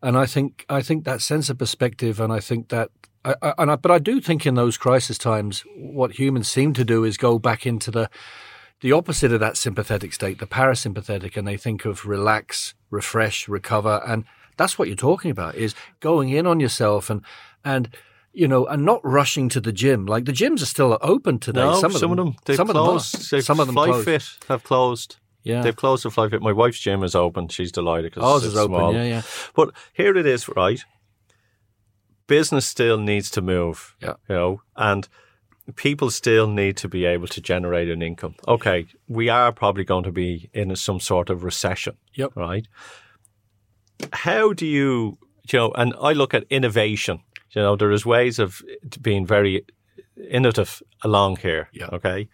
and 0.00 0.16
I 0.16 0.26
think 0.26 0.64
I 0.68 0.82
think 0.82 1.04
that 1.04 1.20
sense 1.20 1.50
of 1.50 1.58
perspective, 1.58 2.20
and 2.20 2.32
I 2.32 2.38
think 2.38 2.68
that. 2.68 2.90
I, 3.24 3.36
I, 3.40 3.54
and 3.58 3.70
I, 3.70 3.76
but 3.76 3.92
I 3.92 4.00
do 4.00 4.20
think 4.20 4.46
in 4.46 4.56
those 4.56 4.76
crisis 4.76 5.16
times, 5.16 5.62
what 5.76 6.18
humans 6.18 6.48
seem 6.48 6.72
to 6.72 6.84
do 6.84 7.04
is 7.04 7.16
go 7.16 7.38
back 7.38 7.66
into 7.66 7.92
the 7.92 8.10
the 8.80 8.90
opposite 8.92 9.32
of 9.32 9.38
that 9.38 9.56
sympathetic 9.56 10.12
state, 10.12 10.38
the 10.38 10.46
parasympathetic, 10.46 11.36
and 11.36 11.46
they 11.46 11.56
think 11.56 11.84
of 11.84 12.04
relax, 12.04 12.74
refresh, 12.92 13.48
recover, 13.48 14.00
and 14.06 14.24
that's 14.56 14.78
what 14.78 14.86
you're 14.86 14.96
talking 14.96 15.30
about 15.32 15.56
is 15.56 15.74
going 15.98 16.28
in 16.28 16.46
on 16.46 16.60
yourself 16.60 17.10
and 17.10 17.22
and 17.64 17.88
you 18.32 18.46
know 18.46 18.66
and 18.66 18.84
not 18.84 19.00
rushing 19.04 19.48
to 19.48 19.60
the 19.60 19.72
gym. 19.72 20.06
Like 20.06 20.26
the 20.26 20.32
gyms 20.32 20.62
are 20.62 20.66
still 20.66 20.96
open 21.00 21.40
today. 21.40 21.60
No, 21.60 21.80
some 21.80 21.94
of 22.12 22.16
them, 22.16 22.36
they've 22.44 22.56
some 22.56 22.68
closed. 22.68 23.14
of 23.14 23.20
them, 23.30 23.38
are. 23.38 23.42
Some 23.42 23.60
of 23.60 23.66
them 23.66 23.74
Fly 23.74 23.86
closed. 23.86 24.04
Fit 24.04 24.24
have 24.48 24.62
closed. 24.62 25.16
Yeah, 25.44 25.62
They've 25.62 25.74
closed 25.74 26.04
the 26.04 26.10
Fly 26.12 26.28
Fit. 26.28 26.40
My 26.40 26.52
wife's 26.52 26.78
gym 26.78 27.02
is 27.02 27.16
open. 27.16 27.48
She's 27.48 27.72
delighted 27.72 28.12
because 28.14 28.22
ours 28.22 28.44
it's 28.44 28.52
is 28.52 28.58
open. 28.58 28.76
small. 28.76 28.94
Yeah, 28.94 29.02
yeah. 29.02 29.22
But 29.56 29.70
here 29.92 30.16
it 30.16 30.24
is, 30.24 30.48
right? 30.48 30.80
Business 32.28 32.64
still 32.64 32.98
needs 32.98 33.28
to 33.32 33.42
move. 33.42 33.96
Yeah. 34.00 34.14
You 34.28 34.34
know, 34.36 34.62
and 34.76 35.08
people 35.76 36.10
still 36.10 36.48
need 36.48 36.76
to 36.78 36.88
be 36.88 37.04
able 37.04 37.28
to 37.28 37.40
generate 37.40 37.88
an 37.88 38.02
income. 38.02 38.34
Okay, 38.46 38.86
we 39.08 39.28
are 39.28 39.52
probably 39.52 39.84
going 39.84 40.04
to 40.04 40.12
be 40.12 40.50
in 40.52 40.74
some 40.76 41.00
sort 41.00 41.30
of 41.30 41.44
recession. 41.44 41.96
Yep. 42.14 42.36
Right. 42.36 42.66
How 44.12 44.52
do 44.52 44.66
you, 44.66 45.18
you 45.50 45.58
know, 45.58 45.72
and 45.76 45.94
I 46.00 46.12
look 46.12 46.34
at 46.34 46.44
innovation. 46.50 47.20
You 47.50 47.62
know, 47.62 47.76
there 47.76 47.92
is 47.92 48.04
ways 48.04 48.38
of 48.38 48.62
being 49.00 49.26
very 49.26 49.64
innovative 50.30 50.82
along 51.02 51.36
here. 51.36 51.68
Yeah. 51.72 51.88
Okay. 51.92 52.28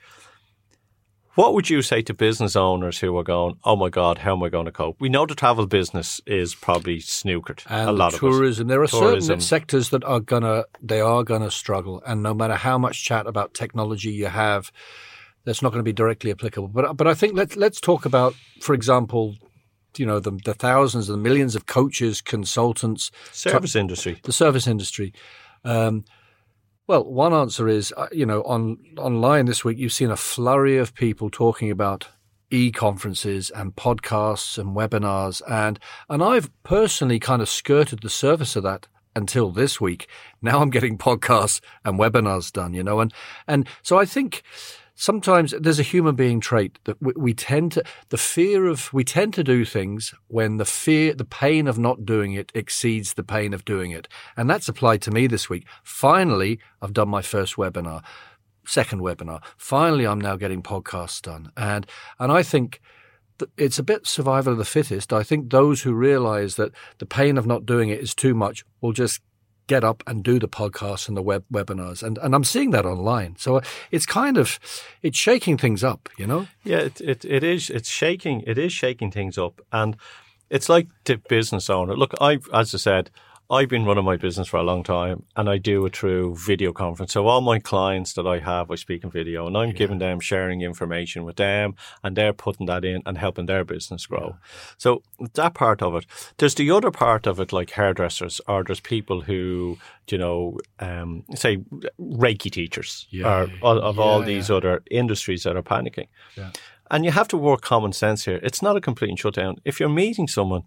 What 1.39 1.55
would 1.55 1.71
you 1.71 1.83
say 1.83 2.03
to 2.03 2.15
business 2.15 2.57
owners 2.57 2.99
who 2.99 3.17
are 3.17 3.23
going, 3.23 3.59
"Oh 3.63 3.77
my 3.77 3.91
God, 3.91 4.19
how 4.19 4.35
am 4.35 4.43
I 4.43 4.49
going 4.49 4.65
to 4.65 4.73
cope?" 4.73 4.97
We 4.99 5.09
know 5.09 5.25
the 5.25 5.37
travel 5.37 5.69
business 5.69 6.21
is 6.27 6.57
probably 6.57 6.99
snookered 6.99 7.63
and 7.69 7.89
a 7.89 7.93
lot 7.93 8.09
of 8.13 8.15
it. 8.15 8.27
tourism. 8.27 8.67
There 8.67 8.83
are 8.83 8.89
Tourism. 8.89 9.21
certain 9.21 9.41
sectors 9.41 9.91
that 9.91 10.03
are 10.03 10.19
gonna 10.19 10.65
they 10.83 11.01
are 11.01 11.23
gonna 11.23 11.53
struggle, 11.53 12.03
and 12.05 12.25
no 12.25 12.35
matter 12.35 12.57
how 12.57 12.77
much 12.77 13.05
chat 13.05 13.29
about 13.29 13.55
technology 13.55 14.11
you 14.11 14.27
have, 14.27 14.73
that's 15.45 15.63
not 15.63 15.71
going 15.71 15.79
to 15.79 15.85
be 15.85 15.93
directly 15.93 16.33
applicable. 16.33 16.67
But 16.67 16.97
but 16.97 17.07
I 17.07 17.15
think 17.15 17.37
let's 17.37 17.55
let's 17.55 17.81
talk 17.81 18.05
about, 18.05 18.35
for 18.61 18.75
example, 18.75 19.37
you 19.97 20.07
know 20.07 20.19
the 20.19 20.33
the 20.45 20.55
thousands 20.55 21.09
and 21.09 21.23
millions 21.23 21.55
of 21.55 21.67
coaches, 21.67 22.21
consultants, 22.21 23.13
Service 23.31 23.77
industry. 23.77 24.19
the 24.25 24.33
service 24.33 24.67
industry. 24.67 25.13
Um, 25.65 26.05
well, 26.89 27.05
one 27.05 27.35
answer 27.35 27.69
is, 27.69 27.93
uh, 27.97 28.09
you 28.11 28.25
know, 28.25 28.43
on 28.45 28.79
online 28.97 29.45
this 29.45 29.63
week, 29.63 29.77
you've 29.77 29.93
seen 29.93 30.11
a 30.11 30.17
flurry 30.17 30.79
of 30.79 30.95
people 30.95 31.29
talking 31.29 31.71
about 31.71 32.09
e-conferences 32.51 33.51
and 33.51 33.77
podcasts 33.77 34.57
and 34.57 34.75
webinars, 34.75 35.43
and 35.47 35.79
and 36.09 36.25
I've 36.25 36.51
personally 36.63 37.21
kind 37.21 37.43
of 37.43 37.49
skirted 37.49 38.01
the 38.01 38.09
surface 38.09 38.57
of 38.57 38.63
that 38.63 38.89
until 39.15 39.51
this 39.51 39.79
week. 39.79 40.09
Now 40.41 40.63
I'm 40.63 40.71
getting 40.71 40.97
podcasts 41.09 41.61
and 41.85 41.99
webinars 41.99 42.51
done, 42.51 42.73
you 42.73 42.83
know, 42.83 43.01
and, 43.01 43.13
and 43.47 43.69
so 43.83 43.99
I 43.99 44.07
think 44.07 44.43
sometimes 44.99 45.55
there's 45.59 45.79
a 45.79 45.85
human 45.85 46.17
being 46.17 46.41
trait 46.41 46.79
that 46.85 47.01
we, 47.01 47.13
we, 47.17 47.33
tend 47.33 47.73
to 47.73 47.85
the 48.09 48.19
fear 48.19 48.67
of 48.67 48.93
we 48.93 49.05
tend 49.05 49.33
to 49.33 49.45
do 49.45 49.65
things 49.65 50.13
when 50.27 50.57
the 50.57 50.65
fear 50.65 51.15
the 51.15 51.25
pain 51.25 51.69
of 51.69 51.79
not 51.79 52.05
doing 52.05 52.33
it 52.33 52.51
exceeds 52.55 53.15
the 53.15 53.23
pain 53.23 53.55
of 53.55 53.65
doing 53.65 53.93
it. 53.93 54.09
And 54.37 54.51
that's 54.51 54.69
applied 54.69 55.01
to 55.03 55.11
me 55.11 55.27
this 55.27 55.49
week. 55.49 55.67
Finally 55.83 56.59
i've 56.83 56.93
done 56.93 57.09
my 57.09 57.23
first 57.23 57.57
webinar 57.57 58.03
second 58.67 59.01
webinar. 59.01 59.41
Finally 59.57 60.07
i'm 60.07 60.21
now 60.21 60.37
getting 60.37 60.63
podcasts 60.63 61.23
done. 61.23 61.53
And 61.57 61.87
and 62.19 62.33
i 62.33 62.43
think 62.43 62.81
it's 63.57 63.79
a 63.79 63.85
bit 63.85 64.05
survival 64.05 64.53
of 64.53 64.59
the 64.59 64.65
fittest. 64.65 65.13
I 65.13 65.23
think 65.23 65.51
those 65.51 65.83
who 65.83 65.93
realize 65.95 66.57
that 66.57 66.73
the 66.99 67.07
pain 67.07 67.39
of 67.39 67.47
not 67.47 67.65
doing 67.65 67.89
it 67.89 68.01
is 68.01 68.13
too 68.13 68.35
much 68.35 68.65
will 68.81 68.93
just 68.93 69.21
get 69.69 69.85
up 69.85 70.03
and 70.07 70.25
do 70.25 70.41
the 70.41 70.49
podcasts 70.49 71.07
and 71.07 71.17
the 71.17 71.23
web 71.23 71.45
webinars. 71.53 72.03
And, 72.03 72.19
and 72.19 72.35
I'm 72.35 72.43
seeing 72.43 72.73
that 72.73 72.85
online. 72.85 73.37
So 73.39 73.61
it's 73.93 74.07
kind 74.07 74.37
of, 74.37 74.59
it's 75.03 75.17
shaking 75.17 75.57
things 75.57 75.85
up, 75.85 76.09
you 76.19 76.27
know? 76.27 76.49
Yeah, 76.65 76.79
it, 76.79 77.01
it, 77.01 77.25
it 77.25 77.45
is. 77.45 77.71
It's 77.71 77.89
shaking, 77.89 78.43
it 78.47 78.59
is 78.59 78.73
shaking 78.73 79.13
things 79.13 79.39
up. 79.39 79.61
And 79.71 79.97
it's 80.51 80.69
like 80.69 80.89
the 81.05 81.19
business 81.19 81.71
owner. 81.71 81.95
Look, 81.97 82.15
I, 82.21 82.41
as 82.53 82.75
I 82.75 82.79
said, 82.79 83.11
I've 83.51 83.71
been 83.71 83.87
running 83.87 84.05
my 84.05 84.19
business 84.19 84.49
for 84.49 84.59
a 84.59 84.63
long 84.63 84.83
time 84.83 85.25
and 85.35 85.49
I 85.49 85.57
do 85.57 85.87
it 85.87 85.97
through 85.97 86.37
video 86.37 86.71
conference. 86.71 87.15
So 87.15 87.27
all 87.27 87.41
my 87.41 87.59
clients 87.59 88.13
that 88.13 88.27
I 88.27 88.41
have, 88.41 88.71
I 88.71 88.75
speak 88.75 89.05
in 89.05 89.11
video 89.11 89.47
and 89.47 89.57
I'm 89.57 89.69
yeah. 89.69 89.75
giving 89.75 89.99
them 89.99 90.21
sharing 90.21 90.61
information 90.61 91.25
with 91.25 91.37
them 91.37 91.75
and 92.03 92.15
they're 92.15 92.35
putting 92.35 92.67
that 92.67 92.85
in 92.85 93.03
and 93.07 93.17
helping 93.17 93.47
their 93.47 93.65
business 93.65 94.05
grow. 94.05 94.35
Yeah. 94.35 94.49
So 94.77 95.03
that 95.33 95.55
part 95.55 95.83
of 95.83 95.95
it. 95.95 96.05
There's 96.37 96.57
the 96.57 96.71
other 96.71 96.91
part 96.91 97.27
of 97.27 97.41
it, 97.41 97.51
like 97.51 97.71
hairdressers 97.71 98.39
or 98.47 98.65
there's 98.65 98.81
people 98.81 99.23
who, 99.23 99.79
you 100.11 100.19
know, 100.19 100.59
um, 100.79 101.25
say 101.35 101.57
Reiki 101.99 102.51
teachers 102.53 103.07
yeah. 103.09 103.47
or 103.63 103.77
of 103.77 103.99
all 103.99 104.23
these 104.23 104.51
other 104.51 104.83
industries 104.91 105.45
that 105.45 105.57
are 105.57 105.63
panicking. 105.63 106.09
And 106.91 107.05
you 107.05 107.13
have 107.13 107.29
to 107.29 107.39
work 107.39 107.63
common 107.63 107.93
sense 107.95 108.27
here. 108.27 108.41
It's 108.43 108.61
not 108.61 108.77
a 108.77 108.81
complete 108.81 109.19
shutdown. 109.19 109.57
If 109.65 109.81
you're 109.81 109.89
meeting 109.89 110.29
someone, 110.29 110.65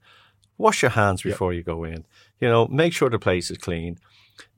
wash 0.57 0.81
your 0.81 0.91
hands 0.91 1.21
before 1.21 1.53
you 1.53 1.63
go 1.63 1.83
in. 1.83 2.05
You 2.39 2.49
know, 2.49 2.67
make 2.67 2.93
sure 2.93 3.09
the 3.09 3.19
place 3.19 3.51
is 3.51 3.57
clean. 3.57 3.97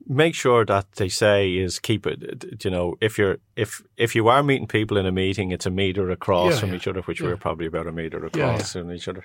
Make 0.06 0.34
sure 0.34 0.64
that 0.64 0.92
they 0.92 1.08
say 1.08 1.54
is 1.54 1.78
keep 1.78 2.06
it. 2.06 2.64
You 2.64 2.70
know, 2.70 2.94
if 3.00 3.18
you're 3.18 3.38
if 3.56 3.82
if 3.96 4.14
you 4.14 4.28
are 4.28 4.42
meeting 4.42 4.66
people 4.66 4.96
in 4.96 5.06
a 5.06 5.12
meeting, 5.12 5.50
it's 5.50 5.66
a 5.66 5.70
meter 5.70 6.10
across 6.10 6.54
yeah, 6.54 6.60
from 6.60 6.70
yeah. 6.70 6.76
each 6.76 6.88
other, 6.88 7.02
which 7.02 7.20
yeah. 7.20 7.28
we're 7.28 7.36
probably 7.36 7.66
about 7.66 7.86
a 7.86 7.92
meter 7.92 8.24
across 8.24 8.72
from 8.72 8.92
each 8.92 9.08
other, 9.08 9.24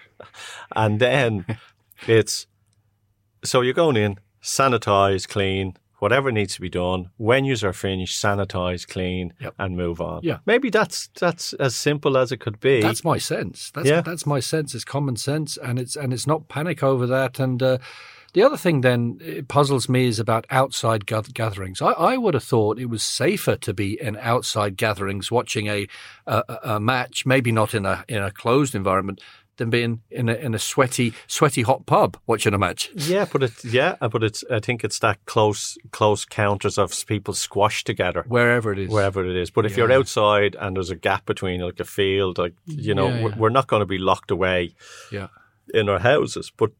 and 0.76 1.00
then 1.00 1.46
it's 2.08 2.48
so 3.44 3.62
you're 3.62 3.74
going 3.74 3.98
in, 3.98 4.20
sanitize, 4.42 5.28
clean, 5.28 5.76
whatever 6.00 6.32
needs 6.32 6.56
to 6.56 6.62
be 6.62 6.70
done. 6.70 7.10
When 7.18 7.46
you 7.46 7.56
are 7.64 7.74
finished, 7.74 8.22
sanitize, 8.22 8.88
clean, 8.88 9.34
yep. 9.40 9.54
and 9.60 9.78
move 9.78 10.02
on. 10.02 10.22
Yeah, 10.24 10.40
maybe 10.46 10.70
that's 10.70 11.08
that's 11.20 11.54
as 11.54 11.76
simple 11.76 12.18
as 12.18 12.32
it 12.32 12.38
could 12.38 12.60
be. 12.60 12.82
That's 12.82 13.04
my 13.04 13.18
sense. 13.18 13.72
That's 13.72 13.88
yeah. 13.88 14.02
that's 14.02 14.26
my 14.26 14.40
sense. 14.40 14.74
It's 14.76 14.86
common 14.86 15.16
sense, 15.16 15.58
and 15.58 15.80
it's 15.80 15.96
and 15.96 16.14
it's 16.14 16.28
not 16.28 16.48
panic 16.48 16.84
over 16.84 17.06
that. 17.08 17.40
And 17.40 17.62
uh, 17.62 17.78
the 18.34 18.44
other 18.44 18.58
thing 18.58 18.82
then 18.82 19.18
it 19.22 19.48
puzzles 19.48 19.90
me 19.90 20.06
is 20.06 20.20
about 20.20 20.46
outside 20.50 21.06
gatherings. 21.06 21.82
I, 21.82 21.92
I, 21.92 22.18
would 22.18 22.36
have 22.36 22.44
thought 22.44 22.80
it 22.80 22.86
was 22.86 23.04
safer 23.04 23.56
to 23.56 23.74
be 23.74 24.00
in 24.00 24.18
outside 24.18 24.78
gatherings 24.78 25.32
watching 25.32 25.68
a, 25.68 25.88
a, 26.28 26.44
a 26.64 26.80
match, 26.80 27.26
maybe 27.26 27.52
not 27.52 27.74
in 27.74 27.86
a 27.86 28.06
in 28.08 28.22
a 28.22 28.32
closed 28.32 28.76
environment, 28.76 29.22
than 29.60 29.70
being 29.70 30.02
in 30.10 30.28
a 30.28 30.34
in 30.34 30.56
a 30.56 30.60
sweaty 30.60 31.14
sweaty 31.28 31.62
hot 31.62 31.86
pub 31.86 32.18
watching 32.26 32.56
a 32.56 32.58
match. 32.58 32.90
Yeah, 32.96 33.26
but 33.32 33.44
it's 33.44 33.64
yeah, 33.64 33.96
but 34.00 34.24
it's 34.24 34.44
I 34.50 34.60
think 34.60 34.84
it's 34.84 34.98
that 35.00 35.24
close 35.26 35.78
close 35.92 36.26
counters 36.26 36.80
of 36.80 37.06
people 37.06 37.36
squashed 37.36 37.86
together 37.86 38.26
wherever 38.28 38.74
it 38.74 38.80
is, 38.80 38.90
wherever 38.90 39.24
it 39.24 39.36
is. 39.36 39.52
But 39.52 39.68
if 39.68 39.74
yeah. 39.74 39.78
you're 39.78 39.92
outside 39.92 40.56
and 40.60 40.76
there's 40.76 40.90
a 40.90 40.96
gap 40.96 41.26
between 41.26 41.62
like 41.62 41.80
a 41.80 41.86
field, 41.86 42.40
like 42.40 42.54
you 42.66 42.96
know, 42.96 43.10
yeah, 43.10 43.28
yeah. 43.28 43.38
we're 43.38 43.50
not 43.50 43.68
going 43.68 43.82
to 43.82 43.86
be 43.86 44.00
locked 44.00 44.32
away. 44.32 44.74
Yeah. 45.12 45.28
In 45.72 45.88
our 45.88 46.00
houses, 46.00 46.52
but 46.58 46.72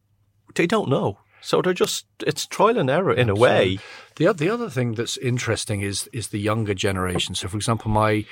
they 0.56 0.66
don't 0.66 0.88
know. 0.88 1.18
So 1.40 1.62
they're 1.62 1.72
just 1.72 2.06
it's 2.26 2.44
trial 2.46 2.76
and 2.76 2.90
error 2.90 3.12
in 3.12 3.30
Absolutely. 3.30 3.46
a 3.46 3.50
way. 3.50 3.78
The 4.16 4.32
the 4.32 4.50
other 4.50 4.68
thing 4.68 4.94
that's 4.94 5.16
interesting 5.18 5.80
is 5.80 6.08
is 6.12 6.28
the 6.28 6.40
younger 6.40 6.74
generation. 6.74 7.36
So, 7.36 7.46
for 7.46 7.56
example, 7.56 7.90
my 7.90 8.24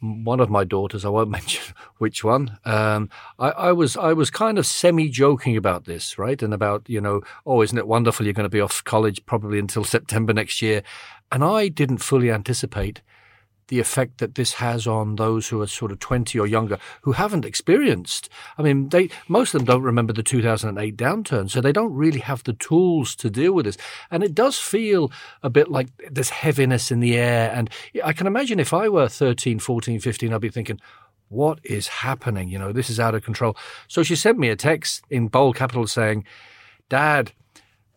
one 0.00 0.40
of 0.40 0.50
my 0.50 0.64
daughters, 0.64 1.04
I 1.04 1.08
won't 1.08 1.30
mention 1.38 1.74
which 1.98 2.24
one. 2.24 2.58
Um, 2.64 3.10
I, 3.38 3.50
I, 3.50 3.72
was 3.72 3.96
I 3.96 4.12
was 4.12 4.30
kind 4.30 4.58
of 4.58 4.66
semi 4.66 5.08
joking 5.08 5.56
about 5.56 5.84
this, 5.84 6.18
right, 6.18 6.42
and 6.42 6.54
about 6.54 6.88
you 6.88 7.00
know, 7.00 7.22
oh, 7.46 7.62
isn't 7.62 7.76
it 7.76 7.86
wonderful? 7.86 8.26
You're 8.26 8.32
going 8.32 8.44
to 8.44 8.48
be 8.48 8.60
off 8.60 8.84
college 8.84 9.24
probably 9.26 9.58
until 9.58 9.84
September 9.96 10.32
next 10.32 10.62
year, 10.62 10.82
and 11.30 11.44
I 11.44 11.68
didn't 11.68 11.98
fully 11.98 12.30
anticipate 12.30 13.02
the 13.70 13.78
effect 13.80 14.18
that 14.18 14.34
this 14.34 14.54
has 14.54 14.86
on 14.86 15.14
those 15.14 15.48
who 15.48 15.62
are 15.62 15.66
sort 15.66 15.92
of 15.92 16.00
20 16.00 16.38
or 16.38 16.46
younger 16.46 16.76
who 17.02 17.12
haven't 17.12 17.44
experienced. 17.44 18.28
I 18.58 18.62
mean, 18.62 18.88
they, 18.88 19.10
most 19.28 19.54
of 19.54 19.60
them 19.60 19.66
don't 19.66 19.82
remember 19.82 20.12
the 20.12 20.24
2008 20.24 20.96
downturn, 20.96 21.48
so 21.48 21.60
they 21.60 21.72
don't 21.72 21.94
really 21.94 22.18
have 22.18 22.42
the 22.42 22.52
tools 22.52 23.14
to 23.16 23.30
deal 23.30 23.52
with 23.52 23.66
this. 23.66 23.78
And 24.10 24.24
it 24.24 24.34
does 24.34 24.58
feel 24.58 25.12
a 25.44 25.48
bit 25.48 25.70
like 25.70 25.86
there's 26.10 26.30
heaviness 26.30 26.90
in 26.90 26.98
the 26.98 27.16
air. 27.16 27.52
And 27.54 27.70
I 28.04 28.12
can 28.12 28.26
imagine 28.26 28.58
if 28.58 28.74
I 28.74 28.88
were 28.88 29.08
13, 29.08 29.60
14, 29.60 30.00
15, 30.00 30.34
I'd 30.34 30.40
be 30.40 30.50
thinking, 30.50 30.80
what 31.28 31.60
is 31.62 31.86
happening? 31.86 32.48
You 32.48 32.58
know, 32.58 32.72
this 32.72 32.90
is 32.90 32.98
out 32.98 33.14
of 33.14 33.22
control. 33.22 33.56
So 33.86 34.02
she 34.02 34.16
sent 34.16 34.36
me 34.36 34.48
a 34.48 34.56
text 34.56 35.04
in 35.10 35.28
bold 35.28 35.54
capitals 35.54 35.92
saying, 35.92 36.24
Dad, 36.88 37.30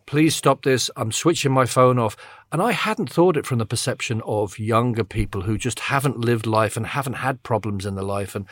please 0.06 0.34
stop 0.34 0.62
this. 0.62 0.90
I'm 0.96 1.12
switching 1.12 1.52
my 1.52 1.66
phone 1.66 1.98
off. 1.98 2.16
And 2.52 2.62
I 2.62 2.72
hadn't 2.72 3.10
thought 3.10 3.36
it 3.36 3.46
from 3.46 3.58
the 3.58 3.66
perception 3.66 4.22
of 4.24 4.58
younger 4.58 5.04
people 5.04 5.42
who 5.42 5.58
just 5.58 5.80
haven't 5.80 6.18
lived 6.18 6.46
life 6.46 6.76
and 6.76 6.86
haven't 6.86 7.14
had 7.14 7.42
problems 7.42 7.84
in 7.84 7.94
their 7.94 8.04
life. 8.04 8.34
And 8.34 8.46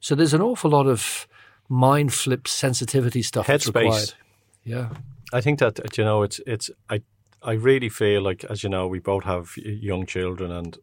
so 0.00 0.14
there's 0.14 0.34
an 0.34 0.42
awful 0.42 0.70
lot 0.70 0.86
of 0.86 1.26
mind 1.68 2.14
flip 2.14 2.46
sensitivity 2.46 3.22
stuff 3.22 3.46
Headspace. 3.46 3.82
required. 3.82 4.14
Yeah. 4.64 4.88
I 5.32 5.40
think 5.40 5.58
that, 5.58 5.98
you 5.98 6.04
know, 6.04 6.22
it's, 6.22 6.40
it's, 6.46 6.70
I, 6.88 7.02
I 7.42 7.52
really 7.52 7.88
feel 7.88 8.22
like, 8.22 8.44
as 8.44 8.62
you 8.62 8.68
know, 8.68 8.86
we 8.86 9.00
both 9.00 9.24
have 9.24 9.56
young 9.56 10.06
children 10.06 10.52
and, 10.52 10.78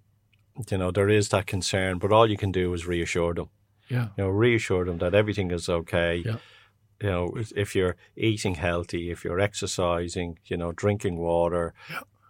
you 0.69 0.77
know, 0.77 0.91
there 0.91 1.09
is 1.09 1.29
that 1.29 1.47
concern, 1.47 1.97
but 1.97 2.11
all 2.11 2.29
you 2.29 2.37
can 2.37 2.51
do 2.51 2.73
is 2.73 2.85
reassure 2.85 3.33
them. 3.33 3.49
Yeah. 3.89 4.09
You 4.17 4.25
know, 4.25 4.29
reassure 4.29 4.85
them 4.85 4.97
that 4.97 5.13
everything 5.13 5.51
is 5.51 5.69
okay. 5.69 6.23
Yeah 6.25 6.37
you 7.01 7.09
know, 7.09 7.33
if 7.55 7.75
you're 7.75 7.95
eating 8.15 8.55
healthy, 8.55 9.11
if 9.11 9.23
you're 9.23 9.39
exercising, 9.39 10.39
you 10.45 10.57
know, 10.57 10.71
drinking 10.71 11.17
water, 11.17 11.73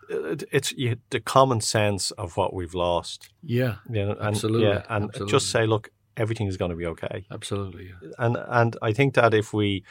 it's 0.09 0.71
you, 0.73 0.97
the 1.09 1.19
common 1.19 1.61
sense 1.61 2.11
of 2.11 2.37
what 2.37 2.53
we've 2.53 2.73
lost. 2.73 3.29
Yeah, 3.43 3.75
you 3.89 4.05
know, 4.05 4.11
and, 4.11 4.21
absolutely. 4.21 4.67
Yeah, 4.67 4.83
and 4.89 5.05
absolutely. 5.05 5.31
just 5.31 5.51
say, 5.51 5.65
look, 5.65 5.89
everything 6.17 6.47
is 6.47 6.57
going 6.57 6.71
to 6.71 6.77
be 6.77 6.85
okay. 6.85 7.25
Absolutely. 7.31 7.87
Yeah. 7.87 8.09
And 8.19 8.37
and 8.47 8.77
I 8.81 8.93
think 8.93 9.15
that 9.15 9.33
if 9.33 9.53
we 9.53 9.83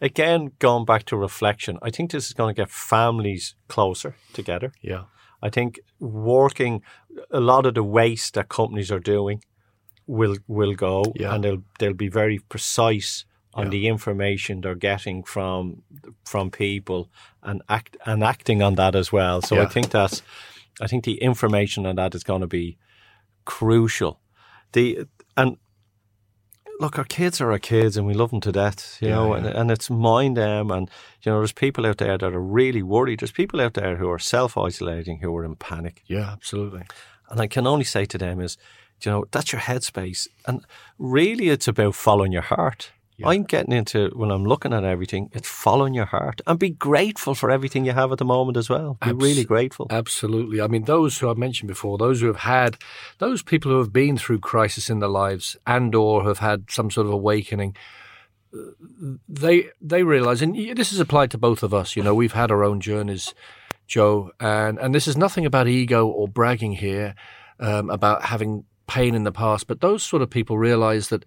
again 0.00 0.52
going 0.58 0.84
back 0.84 1.04
to 1.04 1.16
reflection, 1.16 1.78
I 1.82 1.90
think 1.90 2.10
this 2.10 2.26
is 2.26 2.32
going 2.32 2.54
to 2.54 2.60
get 2.60 2.70
families 2.70 3.54
closer 3.68 4.16
together. 4.32 4.72
Yeah. 4.82 5.04
I 5.42 5.50
think 5.50 5.78
working 6.00 6.82
a 7.30 7.40
lot 7.40 7.66
of 7.66 7.74
the 7.74 7.84
waste 7.84 8.34
that 8.34 8.48
companies 8.48 8.90
are 8.90 8.98
doing 9.00 9.42
will 10.08 10.36
will 10.48 10.74
go, 10.74 11.12
yeah. 11.14 11.34
and 11.34 11.44
they'll 11.44 11.62
they'll 11.78 11.94
be 11.94 12.08
very 12.08 12.40
precise 12.48 13.24
on 13.54 13.66
yeah. 13.66 13.70
the 13.70 13.86
information 13.88 14.60
they're 14.60 14.74
getting 14.74 15.22
from 15.22 15.82
from 16.24 16.50
people 16.50 17.08
and 17.42 17.62
act 17.68 17.96
and 18.04 18.24
acting 18.24 18.62
on 18.62 18.74
that 18.74 18.96
as 18.96 19.12
well. 19.12 19.40
So 19.42 19.56
yeah. 19.56 19.62
I 19.62 19.66
think 19.66 19.90
that's 19.90 20.22
I 20.80 20.86
think 20.88 21.04
the 21.04 21.22
information 21.22 21.86
on 21.86 21.96
that 21.96 22.14
is 22.14 22.24
going 22.24 22.40
to 22.40 22.46
be 22.46 22.78
crucial. 23.44 24.20
The 24.72 25.06
and 25.36 25.56
look, 26.80 26.98
our 26.98 27.04
kids 27.04 27.40
are 27.40 27.50
our 27.52 27.58
kids, 27.58 27.96
and 27.96 28.06
we 28.06 28.14
love 28.14 28.30
them 28.30 28.40
to 28.40 28.52
death, 28.52 28.98
you 29.00 29.08
yeah, 29.08 29.14
know, 29.14 29.32
And, 29.32 29.46
and 29.46 29.70
it's 29.70 29.90
mind 29.90 30.36
them. 30.36 30.70
And 30.70 30.88
you 31.22 31.32
know, 31.32 31.38
there's 31.38 31.52
people 31.52 31.86
out 31.86 31.98
there 31.98 32.16
that 32.16 32.32
are 32.32 32.40
really 32.40 32.82
worried. 32.82 33.20
There's 33.20 33.32
people 33.32 33.60
out 33.60 33.74
there 33.74 33.96
who 33.96 34.10
are 34.10 34.18
self 34.18 34.56
isolating, 34.56 35.18
who 35.18 35.36
are 35.36 35.44
in 35.44 35.56
panic. 35.56 36.02
Yeah, 36.06 36.30
absolutely. 36.32 36.84
And 37.28 37.40
I 37.40 37.46
can 37.46 37.66
only 37.66 37.84
say 37.84 38.06
to 38.06 38.18
them 38.18 38.40
is, 38.40 38.56
you 39.02 39.10
know, 39.10 39.24
that's 39.30 39.52
your 39.52 39.60
headspace. 39.60 40.28
And 40.46 40.64
really, 40.98 41.48
it's 41.48 41.68
about 41.68 41.94
following 41.94 42.32
your 42.32 42.42
heart. 42.42 42.90
Yeah. 43.16 43.28
I'm 43.28 43.42
getting 43.42 43.72
into 43.72 44.10
when 44.14 44.30
I'm 44.30 44.44
looking 44.44 44.72
at 44.72 44.84
everything, 44.84 45.28
it's 45.32 45.48
following 45.48 45.92
your 45.92 46.06
heart 46.06 46.40
and 46.46 46.56
be 46.56 46.70
grateful 46.70 47.34
for 47.34 47.50
everything 47.50 47.84
you 47.84 47.90
have 47.90 48.12
at 48.12 48.18
the 48.18 48.24
moment 48.24 48.56
as 48.56 48.70
well. 48.70 48.96
Be 49.02 49.10
Abs- 49.10 49.24
really 49.24 49.44
grateful. 49.44 49.88
Absolutely. 49.90 50.60
I 50.60 50.68
mean, 50.68 50.84
those 50.84 51.18
who 51.18 51.28
I 51.28 51.34
mentioned 51.34 51.66
before, 51.66 51.98
those 51.98 52.20
who 52.20 52.28
have 52.28 52.36
had, 52.36 52.78
those 53.18 53.42
people 53.42 53.72
who 53.72 53.78
have 53.78 53.92
been 53.92 54.16
through 54.16 54.38
crisis 54.38 54.88
in 54.88 55.00
their 55.00 55.08
lives 55.08 55.56
and 55.66 55.92
or 55.96 56.22
have 56.24 56.38
had 56.38 56.70
some 56.70 56.92
sort 56.92 57.08
of 57.08 57.12
awakening, 57.12 57.76
they 59.28 59.68
they 59.80 60.02
realize, 60.02 60.40
and 60.40 60.54
this 60.76 60.92
is 60.92 61.00
applied 61.00 61.30
to 61.32 61.38
both 61.38 61.62
of 61.62 61.74
us. 61.74 61.96
You 61.96 62.02
know, 62.02 62.14
we've 62.14 62.32
had 62.32 62.50
our 62.50 62.64
own 62.64 62.80
journeys, 62.80 63.34
Joe, 63.86 64.30
and 64.40 64.78
and 64.78 64.94
this 64.94 65.06
is 65.06 65.16
nothing 65.16 65.44
about 65.44 65.68
ego 65.68 66.06
or 66.06 66.28
bragging 66.28 66.72
here, 66.72 67.14
um, 67.60 67.90
about 67.90 68.22
having 68.22 68.64
pain 68.88 69.14
in 69.14 69.22
the 69.22 69.32
past, 69.32 69.68
but 69.68 69.80
those 69.80 70.02
sort 70.02 70.22
of 70.22 70.30
people 70.30 70.58
realize 70.58 71.08
that 71.10 71.24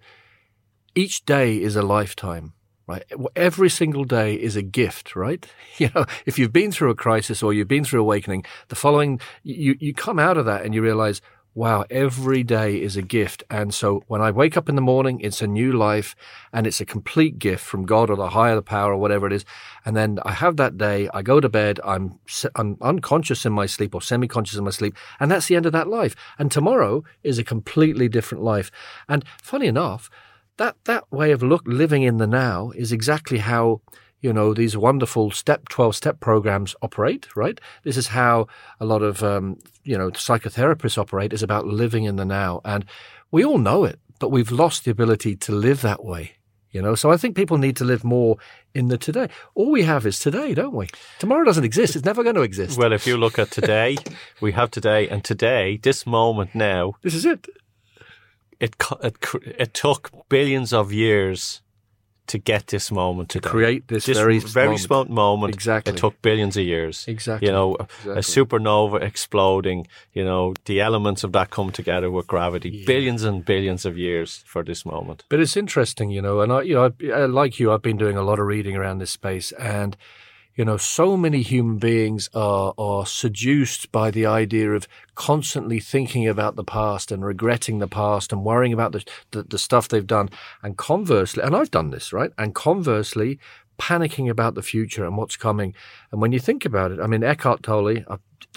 each 0.96 1.24
day 1.24 1.62
is 1.62 1.78
a 1.78 1.82
lifetime, 1.82 2.54
right? 2.88 3.04
Every 3.36 3.70
single 3.70 4.04
day 4.04 4.34
is 4.34 4.58
a 4.58 4.62
gift, 4.62 5.16
right? 5.16 5.46
You 5.78 5.90
know, 5.96 6.06
if 6.26 6.38
you've 6.38 6.52
been 6.52 6.72
through 6.72 6.92
a 6.92 6.96
crisis 6.96 7.42
or 7.42 7.54
you've 7.54 7.70
been 7.70 7.86
through 7.86 8.02
awakening, 8.02 8.44
the 8.68 8.76
following, 8.76 9.22
you, 9.42 9.76
you 9.80 9.94
come 9.94 10.20
out 10.20 10.38
of 10.38 10.46
that 10.46 10.64
and 10.64 10.76
you 10.76 10.82
realize, 10.82 11.22
wow, 11.54 11.84
every 11.90 12.44
day 12.44 12.82
is 12.82 12.96
a 12.96 13.02
gift. 13.02 13.44
And 13.50 13.74
so 13.74 14.04
when 14.08 14.22
I 14.22 14.32
wake 14.32 14.56
up 14.56 14.70
in 14.70 14.76
the 14.76 14.82
morning, 14.82 15.20
it's 15.20 15.42
a 15.42 15.48
new 15.48 15.74
life 15.74 16.16
and 16.54 16.66
it's 16.66 16.80
a 16.80 16.86
complete 16.86 17.40
gift 17.40 17.64
from 17.64 17.86
God 17.86 18.10
or 18.10 18.16
the 18.16 18.30
higher 18.30 18.62
power 18.62 18.94
or 18.94 18.98
whatever 18.98 19.28
it 19.28 19.34
is. 19.34 19.44
And 19.86 19.96
then 19.96 20.20
I 20.24 20.32
have 20.32 20.56
that 20.58 20.78
day, 20.78 21.10
I 21.14 21.22
go 21.22 21.42
to 21.42 21.50
bed, 21.50 21.80
I'm, 21.84 22.20
I'm 22.56 22.78
unconscious 22.82 23.46
in 23.46 23.52
my 23.52 23.66
sleep 23.66 23.94
or 23.94 24.02
semi 24.02 24.28
conscious 24.28 24.58
in 24.58 24.64
my 24.64 24.72
sleep. 24.72 24.96
And 25.20 25.30
that's 25.30 25.48
the 25.48 25.56
end 25.58 25.66
of 25.66 25.74
that 25.74 25.90
life. 25.90 26.16
And 26.40 26.52
tomorrow 26.52 27.04
is 27.24 27.38
a 27.38 27.44
completely 27.44 28.08
different 28.08 28.44
life. 28.44 28.72
And 29.10 29.26
funny 29.42 29.68
enough, 29.68 30.10
that, 30.58 30.76
that 30.86 31.12
way 31.12 31.32
of 31.32 31.44
look, 31.44 31.64
living 31.66 32.04
in 32.04 32.18
the 32.18 32.28
now 32.28 32.72
is 32.76 32.92
exactly 32.92 33.40
how 33.40 33.82
you 34.22 34.32
know, 34.32 34.54
these 34.54 34.78
wonderful 34.78 35.32
step 35.32 35.68
12 35.70 35.96
step 35.96 36.20
programs 36.20 36.76
operate, 36.82 37.28
right? 37.36 37.60
This 37.84 37.98
is 37.98 38.08
how 38.08 38.48
a 38.80 38.86
lot 38.86 39.02
of, 39.02 39.24
um, 39.24 39.58
you 39.84 39.98
know, 39.98 40.12
psychotherapists 40.12 40.98
operate 40.98 41.34
is 41.34 41.44
about 41.44 41.66
living 41.66 42.04
in 42.04 42.16
the 42.16 42.26
now. 42.26 42.62
And 42.64 42.86
we 43.32 43.44
all 43.44 43.58
know 43.58 43.84
it, 43.84 44.00
but 44.20 44.30
we've 44.30 44.52
lost 44.52 44.86
the 44.86 44.92
ability 44.92 45.36
to 45.38 45.52
live 45.52 45.82
that 45.82 46.06
way. 46.06 46.34
You 46.72 46.82
know, 46.82 46.96
so 46.96 47.12
I 47.12 47.18
think 47.18 47.36
people 47.36 47.58
need 47.58 47.76
to 47.78 47.84
live 47.84 48.06
more 48.06 48.38
in 48.74 48.88
the 48.88 48.98
today. 48.98 49.28
All 49.56 49.72
we 49.72 49.84
have 49.84 50.06
is 50.06 50.20
today, 50.20 50.54
don't 50.54 50.74
we? 50.74 50.88
Tomorrow 51.20 51.44
doesn't 51.44 51.66
exist. 51.66 51.98
It's 51.98 52.06
never 52.06 52.24
going 52.24 52.36
to 52.36 52.44
exist. 52.44 52.78
Well, 52.78 52.94
if 52.94 53.06
you 53.06 53.18
look 53.18 53.38
at 53.38 53.52
today, 53.52 53.98
we 54.42 54.54
have 54.54 54.72
today, 54.72 55.10
and 55.10 55.22
today, 55.22 55.78
this 55.84 56.06
moment 56.06 56.56
now, 56.56 56.94
this 57.02 57.14
is 57.14 57.26
it. 57.26 57.46
It 58.62 58.76
it, 59.04 59.18
it 59.44 59.74
took 59.74 60.12
billions 60.30 60.72
of 60.72 60.94
years 60.94 61.62
to 62.32 62.38
get 62.38 62.68
this 62.68 62.92
moment 62.92 63.28
to 63.28 63.42
create 63.42 63.90
this, 63.90 64.06
this 64.06 64.18
very 64.18 64.40
very 64.40 64.78
moment. 64.90 65.10
moment. 65.10 65.54
Exactly, 65.54 65.92
it 65.92 65.98
took 65.98 66.22
billions 66.22 66.56
of 66.56 66.64
years. 66.64 67.06
Exactly, 67.06 67.46
you 67.46 67.52
know, 67.52 67.76
exactly. 67.76 68.14
a 68.14 68.20
supernova 68.20 69.02
exploding. 69.02 69.86
You 70.14 70.24
know, 70.24 70.54
the 70.64 70.80
elements 70.80 71.26
of 71.26 71.34
that 71.34 71.50
come 71.50 71.72
together 71.72 72.10
with 72.10 72.28
gravity. 72.28 72.70
Yeah. 72.70 72.86
Billions 72.86 73.24
and 73.24 73.44
billions 73.44 73.86
of 73.86 73.98
years 73.98 74.44
for 74.48 74.64
this 74.64 74.86
moment. 74.86 75.26
But 75.28 75.42
it's 75.42 75.58
interesting, 75.58 76.10
you 76.10 76.22
know, 76.22 76.40
and 76.40 76.54
I, 76.54 76.62
you 76.62 76.76
know, 76.76 76.94
I, 77.14 77.26
like 77.26 77.60
you, 77.60 77.74
I've 77.74 77.82
been 77.82 77.98
doing 77.98 78.16
a 78.16 78.24
lot 78.24 78.40
of 78.40 78.46
reading 78.46 78.78
around 78.78 79.00
this 79.00 79.12
space 79.12 79.52
and 79.54 79.98
you 80.56 80.66
know, 80.66 80.78
so 80.78 81.16
many 81.16 81.42
human 81.42 81.78
beings 81.78 82.30
are, 82.34 82.74
are 82.78 83.06
seduced 83.06 83.92
by 83.92 84.12
the 84.12 84.26
idea 84.26 84.72
of 84.72 84.88
constantly 85.16 85.80
thinking 85.80 86.28
about 86.28 86.56
the 86.56 86.64
past 86.64 87.12
and 87.12 87.26
regretting 87.26 87.80
the 87.80 87.88
past 87.88 88.34
and 88.34 88.44
worrying 88.44 88.74
about 88.74 88.92
the, 88.92 89.06
the, 89.32 89.44
the 89.44 89.60
stuff 89.60 89.88
they've 89.88 90.06
done. 90.06 90.30
And 90.62 90.78
conversely, 90.78 91.42
and 91.44 91.56
I've 91.56 91.72
done 91.72 91.92
this, 91.92 92.12
right? 92.12 92.32
And 92.38 92.54
conversely, 92.54 93.40
panicking 93.80 94.30
about 94.30 94.54
the 94.54 94.62
future 94.62 95.06
and 95.06 95.18
what's 95.18 95.36
coming. 95.36 95.74
And 96.12 96.22
when 96.22 96.32
you 96.32 96.40
think 96.40 96.66
about 96.66 96.92
it, 96.92 97.00
I 97.00 97.08
mean, 97.08 97.24
Eckhart 97.24 97.64
Tolle, 97.64 98.04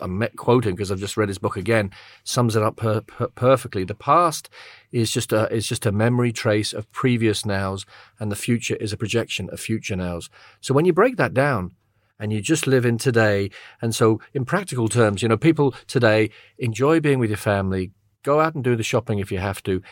I'm 0.03 0.27
quoting 0.37 0.75
because 0.75 0.91
I've 0.91 0.99
just 0.99 1.17
read 1.17 1.29
his 1.29 1.39
book 1.39 1.57
again, 1.57 1.93
sums 2.25 2.57
it 2.57 2.63
up 2.63 2.77
per, 2.77 3.01
per, 3.01 3.29
perfectly. 3.29 3.85
The 3.85 3.95
past 3.95 4.51
is 4.93 5.11
just 5.11 5.33
a 5.33 5.51
is 5.53 5.67
just 5.67 5.87
a 5.87 5.93
memory 5.93 6.33
trace 6.33 6.73
of 6.73 6.91
previous 6.93 7.47
nows, 7.47 7.87
and 8.19 8.31
the 8.31 8.37
future 8.37 8.77
is 8.77 8.93
a 8.93 8.97
projection 8.97 9.49
of 9.51 9.61
future 9.61 9.97
nows. 9.97 10.29
So 10.61 10.75
when 10.75 10.85
you 10.85 10.93
break 10.93 11.17
that 11.17 11.33
down, 11.33 11.73
and 12.19 12.33
you 12.33 12.41
just 12.41 12.67
live 12.67 12.85
in 12.85 12.99
today. 12.99 13.51
And 13.83 13.95
so, 13.95 14.21
in 14.33 14.45
practical 14.45 14.89
terms, 14.89 15.23
you 15.23 15.29
know, 15.29 15.37
people 15.37 15.75
today 15.87 16.31
enjoy 16.59 17.01
being 17.01 17.19
with 17.19 17.31
your 17.31 17.37
family, 17.37 17.91
go 18.23 18.41
out 18.41 18.55
and 18.55 18.65
do 18.65 18.77
the 18.77 18.83
shopping 18.83 19.19
if 19.19 19.33
you 19.33 19.39
have 19.39 19.63
to, 19.65 19.83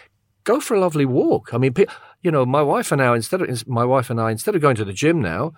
go 0.45 0.61
for 0.61 0.75
a 0.75 0.81
lovely 0.81 1.05
walk. 1.05 1.53
I 1.53 1.59
mean, 1.59 1.75
you 2.23 2.31
know, 2.31 2.45
my 2.45 2.63
wife 2.63 2.93
and 2.93 3.03
I, 3.03 3.15
instead 3.15 3.43
of 3.43 3.69
my 3.69 3.85
wife 3.85 4.11
and 4.11 4.21
I, 4.21 4.31
instead 4.31 4.55
of 4.55 4.63
going 4.63 4.77
to 4.77 4.85
the 4.85 4.93
gym 4.93 5.21
now, 5.21 5.53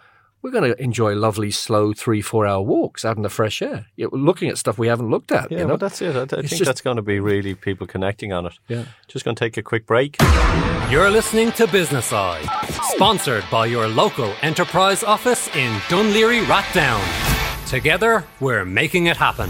we're 0.44 0.50
going 0.50 0.70
to 0.70 0.80
enjoy 0.80 1.14
lovely, 1.14 1.50
slow 1.50 1.94
three, 1.94 2.20
four 2.20 2.46
hour 2.46 2.60
walks 2.60 3.02
out 3.02 3.16
in 3.16 3.22
the 3.22 3.30
fresh 3.30 3.62
air, 3.62 3.86
you 3.96 4.04
know, 4.04 4.10
looking 4.12 4.50
at 4.50 4.58
stuff 4.58 4.76
we 4.76 4.88
haven't 4.88 5.08
looked 5.08 5.32
at. 5.32 5.50
Yeah, 5.50 5.56
you 5.56 5.64
know? 5.64 5.68
well, 5.68 5.78
that's 5.78 6.02
it. 6.02 6.14
I, 6.14 6.24
I 6.24 6.26
think 6.26 6.48
just, 6.48 6.66
that's 6.66 6.82
going 6.82 6.96
to 6.96 7.02
be 7.02 7.18
really 7.18 7.54
people 7.54 7.86
connecting 7.86 8.30
on 8.34 8.44
it. 8.44 8.52
Yeah. 8.68 8.84
Just 9.08 9.24
going 9.24 9.34
to 9.34 9.40
take 9.40 9.56
a 9.56 9.62
quick 9.62 9.86
break. 9.86 10.18
You're 10.90 11.10
listening 11.10 11.50
to 11.52 11.66
Business 11.66 12.12
Eye, 12.12 12.42
sponsored 12.94 13.42
by 13.50 13.64
your 13.64 13.88
local 13.88 14.34
enterprise 14.42 15.02
office 15.02 15.48
in 15.56 15.72
Dún 15.88 16.12
Laoghaire 16.12 16.44
Rathdown. 16.44 17.70
Together, 17.70 18.22
we're 18.38 18.66
making 18.66 19.06
it 19.06 19.16
happen. 19.16 19.48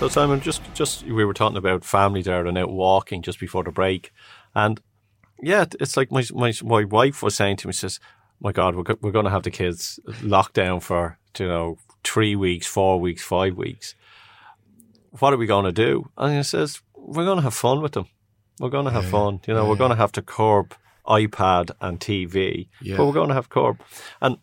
So, 0.00 0.08
Simon, 0.08 0.40
just 0.40 0.60
just 0.74 1.04
we 1.04 1.24
were 1.24 1.34
talking 1.34 1.56
about 1.56 1.84
family 1.84 2.22
there 2.22 2.46
and 2.46 2.58
out 2.58 2.72
walking 2.72 3.22
just 3.22 3.38
before 3.38 3.62
the 3.62 3.70
break, 3.70 4.12
and 4.56 4.80
yeah, 5.40 5.66
it's 5.80 5.96
like 5.96 6.10
my 6.10 6.24
my 6.34 6.52
my 6.64 6.84
wife 6.84 7.22
was 7.22 7.36
saying 7.36 7.58
to 7.58 7.68
me, 7.68 7.72
says 7.72 8.00
my 8.40 8.52
God, 8.52 8.74
we're, 8.74 8.96
we're 9.00 9.12
going 9.12 9.24
to 9.24 9.30
have 9.30 9.42
the 9.42 9.50
kids 9.50 10.00
locked 10.22 10.54
down 10.54 10.80
for, 10.80 11.18
you 11.38 11.48
know, 11.48 11.78
three 12.04 12.36
weeks, 12.36 12.66
four 12.66 13.00
weeks, 13.00 13.22
five 13.22 13.56
weeks. 13.56 13.94
What 15.18 15.32
are 15.32 15.38
we 15.38 15.46
going 15.46 15.64
to 15.64 15.72
do? 15.72 16.10
And 16.16 16.36
he 16.36 16.42
says, 16.42 16.82
we're 16.94 17.24
going 17.24 17.38
to 17.38 17.42
have 17.42 17.54
fun 17.54 17.80
with 17.80 17.92
them. 17.92 18.06
We're 18.58 18.70
going 18.70 18.84
to 18.86 18.90
have 18.90 19.04
yeah, 19.04 19.10
fun. 19.10 19.40
You 19.46 19.54
know, 19.54 19.64
yeah. 19.64 19.68
we're 19.68 19.76
going 19.76 19.90
to 19.90 19.96
have 19.96 20.12
to 20.12 20.22
curb 20.22 20.74
iPad 21.06 21.70
and 21.80 22.00
TV, 22.00 22.68
yeah. 22.82 22.96
but 22.96 23.06
we're 23.06 23.12
going 23.12 23.28
to 23.28 23.34
have 23.34 23.48
curb. 23.48 23.80
And 24.20 24.38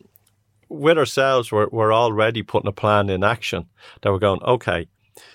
with 0.69 0.97
ourselves, 0.97 1.51
we're, 1.51 1.67
we're 1.71 1.93
already 1.93 2.41
putting 2.43 2.67
a 2.67 2.73
plan 2.73 3.09
in 3.09 3.23
action 3.23 3.67
that 4.01 4.11
we're 4.11 4.19
going, 4.19 4.41
okay, 4.43 4.87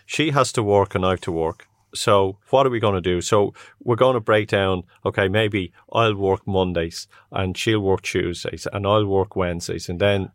she 0.06 0.30
has 0.30 0.52
to 0.52 0.62
work 0.62 0.94
and 0.94 1.04
I 1.04 1.10
have 1.10 1.20
to 1.22 1.32
work. 1.32 1.66
So 1.94 2.38
what 2.50 2.66
are 2.66 2.70
we 2.70 2.80
going 2.80 2.94
to 2.94 3.00
do? 3.00 3.20
So 3.20 3.54
we're 3.82 3.96
going 3.96 4.14
to 4.14 4.20
break 4.20 4.48
down, 4.48 4.82
okay, 5.04 5.28
maybe 5.28 5.72
I'll 5.92 6.14
work 6.14 6.46
Mondays 6.46 7.06
and 7.32 7.56
she'll 7.56 7.80
work 7.80 8.02
Tuesdays 8.02 8.66
and 8.72 8.86
I'll 8.86 9.06
work 9.06 9.36
Wednesdays 9.36 9.88
and 9.88 10.00
then, 10.00 10.30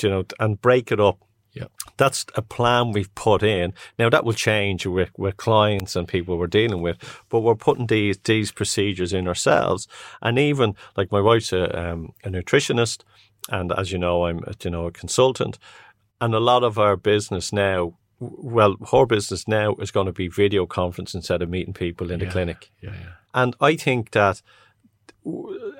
you 0.00 0.08
know, 0.08 0.24
and 0.40 0.60
break 0.60 0.90
it 0.90 1.00
up. 1.00 1.18
Yeah. 1.52 1.66
That's 1.96 2.26
a 2.34 2.42
plan 2.42 2.92
we've 2.92 3.14
put 3.14 3.42
in. 3.42 3.72
Now 3.98 4.10
that 4.10 4.24
will 4.24 4.34
change 4.34 4.84
with, 4.86 5.10
with 5.16 5.38
clients 5.38 5.96
and 5.96 6.06
people 6.06 6.36
we're 6.36 6.46
dealing 6.48 6.82
with, 6.82 6.98
but 7.30 7.40
we're 7.40 7.54
putting 7.54 7.86
these, 7.86 8.18
these 8.18 8.52
procedures 8.52 9.14
in 9.14 9.26
ourselves. 9.26 9.88
And 10.20 10.38
even 10.38 10.74
like 10.96 11.10
my 11.10 11.20
wife's 11.20 11.52
a, 11.52 11.92
um, 11.92 12.12
a 12.24 12.28
nutritionist 12.28 13.04
and 13.48 13.72
as 13.72 13.92
you 13.92 13.98
know, 13.98 14.26
I'm, 14.26 14.40
you 14.62 14.70
know, 14.70 14.86
a 14.86 14.92
consultant 14.92 15.58
and 16.20 16.34
a 16.34 16.40
lot 16.40 16.62
of 16.62 16.78
our 16.78 16.96
business 16.96 17.52
now 17.52 17.94
well, 18.18 18.76
her 18.90 19.06
business 19.06 19.46
now 19.46 19.74
is 19.76 19.90
going 19.90 20.06
to 20.06 20.12
be 20.12 20.28
video 20.28 20.66
conference 20.66 21.14
instead 21.14 21.42
of 21.42 21.50
meeting 21.50 21.74
people 21.74 22.10
in 22.10 22.20
yeah, 22.20 22.26
the 22.26 22.32
clinic. 22.32 22.70
Yeah, 22.80 22.92
yeah. 22.92 23.12
And 23.34 23.54
I 23.60 23.76
think 23.76 24.12
that 24.12 24.42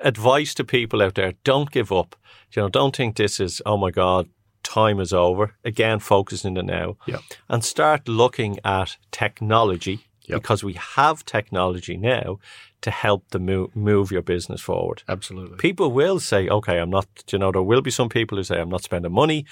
advice 0.01 0.53
to 0.55 0.63
people 0.63 1.01
out 1.01 1.15
there: 1.15 1.33
don't 1.43 1.71
give 1.71 1.91
up. 1.91 2.15
You 2.53 2.63
know, 2.63 2.69
don't 2.69 2.95
think 2.95 3.15
this 3.15 3.39
is 3.39 3.61
oh 3.65 3.77
my 3.77 3.91
god, 3.91 4.29
time 4.63 4.99
is 4.99 5.13
over. 5.13 5.55
Again, 5.63 5.99
focus 5.99 6.45
in 6.45 6.53
the 6.53 6.63
now, 6.63 6.97
yeah. 7.05 7.19
and 7.49 7.63
start 7.63 8.07
looking 8.07 8.59
at 8.63 8.97
technology 9.11 10.07
yep. 10.27 10.41
because 10.41 10.63
we 10.63 10.73
have 10.73 11.25
technology 11.25 11.97
now 11.97 12.39
to 12.81 12.91
help 12.91 13.29
the 13.29 13.39
move, 13.39 13.75
move 13.75 14.11
your 14.11 14.21
business 14.21 14.61
forward. 14.61 15.03
Absolutely. 15.07 15.57
People 15.57 15.91
will 15.91 16.19
say, 16.19 16.47
okay, 16.47 16.77
I'm 16.77 16.89
not. 16.89 17.07
You 17.31 17.39
know, 17.39 17.51
there 17.51 17.61
will 17.61 17.81
be 17.81 17.91
some 17.91 18.09
people 18.09 18.37
who 18.37 18.43
say 18.43 18.59
I'm 18.59 18.69
not 18.69 18.83
spending 18.83 19.11
money, 19.11 19.45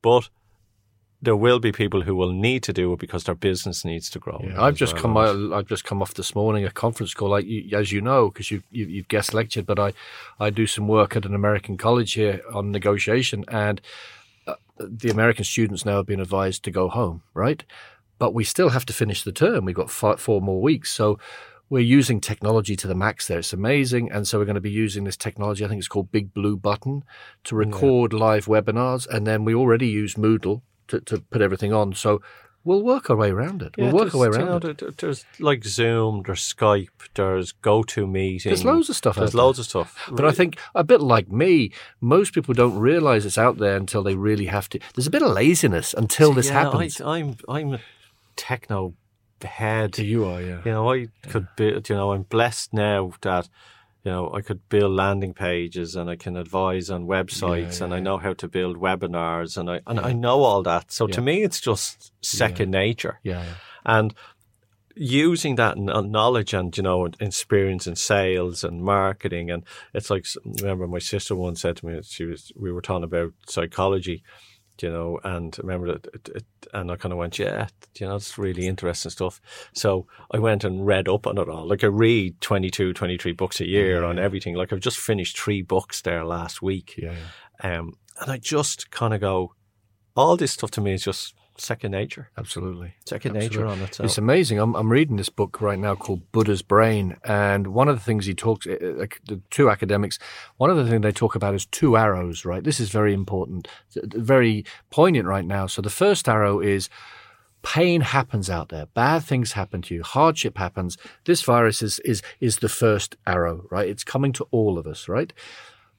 but 0.00 0.30
there 1.22 1.36
will 1.36 1.60
be 1.60 1.70
people 1.70 2.02
who 2.02 2.16
will 2.16 2.32
need 2.32 2.64
to 2.64 2.72
do 2.72 2.92
it 2.92 2.98
because 2.98 3.24
their 3.24 3.36
business 3.36 3.84
needs 3.84 4.10
to 4.10 4.18
grow. 4.18 4.40
Yeah, 4.42 4.60
I've 4.60 4.74
just 4.74 4.94
well. 4.94 5.02
come 5.02 5.16
out, 5.16 5.52
I've 5.52 5.68
just 5.68 5.84
come 5.84 6.02
off 6.02 6.14
this 6.14 6.34
morning 6.34 6.64
a 6.64 6.70
conference 6.70 7.14
call, 7.14 7.30
like 7.30 7.46
you, 7.46 7.78
as 7.78 7.92
you 7.92 8.00
know, 8.00 8.28
because 8.28 8.50
you, 8.50 8.62
you 8.72 8.86
you've 8.86 9.08
guest 9.08 9.32
lectured, 9.32 9.64
but 9.64 9.78
I 9.78 9.92
I 10.40 10.50
do 10.50 10.66
some 10.66 10.88
work 10.88 11.14
at 11.14 11.24
an 11.24 11.34
American 11.34 11.76
college 11.76 12.14
here 12.14 12.42
on 12.52 12.72
negotiation, 12.72 13.44
and 13.46 13.80
uh, 14.48 14.56
the 14.78 15.10
American 15.10 15.44
students 15.44 15.84
now 15.84 15.98
have 15.98 16.06
been 16.06 16.20
advised 16.20 16.64
to 16.64 16.72
go 16.72 16.88
home, 16.88 17.22
right? 17.34 17.62
But 18.18 18.34
we 18.34 18.42
still 18.42 18.70
have 18.70 18.86
to 18.86 18.92
finish 18.92 19.22
the 19.22 19.32
term. 19.32 19.64
We've 19.64 19.76
got 19.76 19.90
five, 19.90 20.20
four 20.20 20.40
more 20.40 20.60
weeks, 20.60 20.92
so 20.92 21.20
we're 21.70 21.80
using 21.80 22.20
technology 22.20 22.74
to 22.76 22.88
the 22.88 22.94
max 22.96 23.28
there. 23.28 23.38
It's 23.38 23.52
amazing. 23.52 24.12
And 24.12 24.28
so 24.28 24.38
we're 24.38 24.44
going 24.44 24.56
to 24.56 24.60
be 24.60 24.70
using 24.70 25.04
this 25.04 25.16
technology. 25.16 25.64
I 25.64 25.68
think 25.68 25.78
it's 25.78 25.88
called 25.88 26.12
Big 26.12 26.34
Blue 26.34 26.54
Button 26.54 27.02
to 27.44 27.56
record 27.56 28.12
yeah. 28.12 28.18
live 28.18 28.44
webinars. 28.44 29.08
And 29.08 29.26
then 29.26 29.46
we 29.46 29.54
already 29.54 29.88
use 29.88 30.14
Moodle 30.16 30.60
to, 30.88 31.00
to 31.00 31.18
put 31.18 31.42
everything 31.42 31.72
on. 31.72 31.94
So 31.94 32.20
we'll 32.64 32.82
work 32.82 33.10
our 33.10 33.16
way 33.16 33.30
around 33.30 33.62
it. 33.62 33.74
We'll 33.76 33.88
yeah, 33.88 33.92
work 33.92 34.14
our 34.14 34.20
way 34.20 34.28
around 34.28 34.64
you 34.64 34.74
know, 34.74 34.88
it. 34.88 34.98
There's 34.98 35.24
like 35.38 35.64
Zoom, 35.64 36.22
there's 36.26 36.40
Skype, 36.40 36.88
there's 37.14 37.52
GoToMeeting. 37.52 38.44
There's 38.44 38.64
loads 38.64 38.88
of 38.88 38.96
stuff. 38.96 39.16
There's 39.16 39.34
loads 39.34 39.58
of 39.58 39.66
stuff. 39.66 40.08
But 40.10 40.24
I 40.24 40.32
think 40.32 40.58
a 40.74 40.84
bit 40.84 41.00
like 41.00 41.30
me, 41.30 41.72
most 42.00 42.32
people 42.32 42.54
don't 42.54 42.78
realize 42.78 43.26
it's 43.26 43.38
out 43.38 43.58
there 43.58 43.76
until 43.76 44.02
they 44.02 44.14
really 44.14 44.46
have 44.46 44.68
to. 44.70 44.80
There's 44.94 45.06
a 45.06 45.10
bit 45.10 45.22
of 45.22 45.32
laziness 45.32 45.94
until 45.94 46.32
this 46.32 46.46
yeah, 46.46 46.64
happens. 46.64 47.00
I, 47.00 47.18
I'm 47.18 47.36
I'm 47.48 47.74
a 47.74 47.80
techno 48.36 48.94
head. 49.42 49.98
You 49.98 50.24
are, 50.26 50.40
yeah. 50.40 50.60
You 50.64 50.70
know, 50.72 50.92
I 50.92 51.08
could 51.28 51.48
be. 51.56 51.66
You 51.66 51.94
know, 51.94 52.12
I'm 52.12 52.22
blessed 52.22 52.72
now 52.72 53.12
that 53.22 53.48
you 54.04 54.10
know, 54.10 54.32
I 54.34 54.40
could 54.40 54.68
build 54.68 54.92
landing 54.92 55.32
pages 55.32 55.94
and 55.94 56.10
I 56.10 56.16
can 56.16 56.36
advise 56.36 56.90
on 56.90 57.06
websites 57.06 57.58
yeah, 57.58 57.78
yeah, 57.78 57.84
and 57.84 57.94
I 57.94 58.00
know 58.00 58.18
how 58.18 58.32
to 58.34 58.48
build 58.48 58.76
webinars 58.78 59.56
and 59.56 59.70
I 59.70 59.80
and 59.86 60.00
I 60.00 60.12
know 60.12 60.42
all 60.42 60.62
that. 60.64 60.90
So 60.90 61.06
to 61.06 61.20
me, 61.20 61.42
it's 61.42 61.60
just 61.60 62.12
second 62.20 62.70
nature. 62.70 63.20
Yeah, 63.22 63.44
And 63.84 64.14
using 64.94 65.54
that 65.56 65.78
knowledge 65.78 66.52
and 66.52 66.76
you 66.76 66.82
know 66.82 67.08
experience 67.20 67.86
in 67.86 67.96
sales 67.96 68.62
and 68.62 68.82
marketing 68.82 69.50
and 69.50 69.64
it's 69.94 70.10
like 70.10 70.26
remember 70.44 70.86
my 70.86 70.98
sister 70.98 71.34
once 71.34 71.62
said 71.62 71.76
to 71.76 71.86
me 71.86 71.98
she 72.02 72.24
was 72.24 72.52
we 72.56 72.70
were 72.70 72.82
talking 72.82 73.04
about 73.04 73.32
psychology 73.46 74.22
you 74.82 74.90
know 74.90 75.18
and 75.24 75.54
I 75.58 75.62
remember 75.62 75.92
that 75.92 76.06
it, 76.14 76.28
it, 76.34 76.44
and 76.72 76.90
I 76.90 76.96
kind 76.96 77.12
of 77.12 77.18
went 77.18 77.38
yeah 77.38 77.68
you 77.98 78.06
know 78.06 78.16
it's 78.16 78.38
really 78.38 78.66
interesting 78.66 79.10
stuff 79.10 79.40
so 79.72 80.06
I 80.30 80.38
went 80.38 80.64
and 80.64 80.86
read 80.86 81.08
up 81.08 81.26
on 81.26 81.38
it 81.38 81.48
all 81.48 81.66
like 81.66 81.84
I 81.84 81.88
read 81.88 82.40
22 82.40 82.92
23 82.92 83.32
books 83.32 83.60
a 83.60 83.66
year 83.66 84.02
yeah. 84.02 84.08
on 84.08 84.18
everything 84.18 84.54
like 84.54 84.72
I've 84.72 84.80
just 84.80 84.98
finished 84.98 85.38
three 85.38 85.62
books 85.62 86.02
there 86.02 86.24
last 86.24 86.62
week 86.62 86.94
yeah, 86.96 87.14
yeah. 87.62 87.78
um 87.78 87.94
and 88.20 88.30
I 88.30 88.38
just 88.38 88.90
kind 88.90 89.14
of 89.14 89.20
go 89.20 89.54
all 90.16 90.36
this 90.36 90.52
stuff 90.52 90.70
to 90.72 90.80
me 90.80 90.92
is 90.92 91.04
just 91.04 91.34
second 91.62 91.92
nature. 91.92 92.30
Absolutely. 92.36 92.94
Second 93.06 93.36
Absolutely. 93.36 93.58
nature 93.58 93.66
on 93.66 93.80
itself. 93.80 94.04
It's 94.04 94.18
amazing. 94.18 94.58
I'm, 94.58 94.74
I'm 94.74 94.90
reading 94.90 95.16
this 95.16 95.28
book 95.28 95.60
right 95.60 95.78
now 95.78 95.94
called 95.94 96.30
Buddha's 96.32 96.62
Brain. 96.62 97.16
And 97.24 97.68
one 97.68 97.88
of 97.88 97.96
the 97.96 98.02
things 98.02 98.26
he 98.26 98.34
talks, 98.34 98.66
uh, 98.66 98.72
uh 98.72 99.06
the 99.26 99.40
two 99.50 99.70
academics, 99.70 100.18
one 100.56 100.70
of 100.70 100.76
the 100.76 100.86
things 100.86 101.02
they 101.02 101.12
talk 101.12 101.34
about 101.34 101.54
is 101.54 101.66
two 101.66 101.96
arrows, 101.96 102.44
right? 102.44 102.64
This 102.64 102.80
is 102.80 102.90
very 102.90 103.14
important, 103.14 103.68
very 103.94 104.64
poignant 104.90 105.26
right 105.26 105.44
now. 105.44 105.66
So 105.66 105.82
the 105.82 105.90
first 105.90 106.28
arrow 106.28 106.60
is, 106.60 106.88
pain 107.62 108.00
happens 108.00 108.50
out 108.50 108.68
there. 108.68 108.86
Bad 108.86 109.20
things 109.20 109.52
happen 109.52 109.82
to 109.82 109.94
you. 109.94 110.02
Hardship 110.02 110.58
happens. 110.58 110.98
This 111.24 111.42
virus 111.42 111.80
is, 111.80 112.00
is, 112.00 112.22
is 112.40 112.58
the 112.58 112.68
first 112.68 113.16
arrow, 113.26 113.66
right? 113.70 113.88
It's 113.88 114.04
coming 114.04 114.32
to 114.34 114.46
all 114.50 114.78
of 114.78 114.86
us, 114.86 115.08
right? 115.08 115.32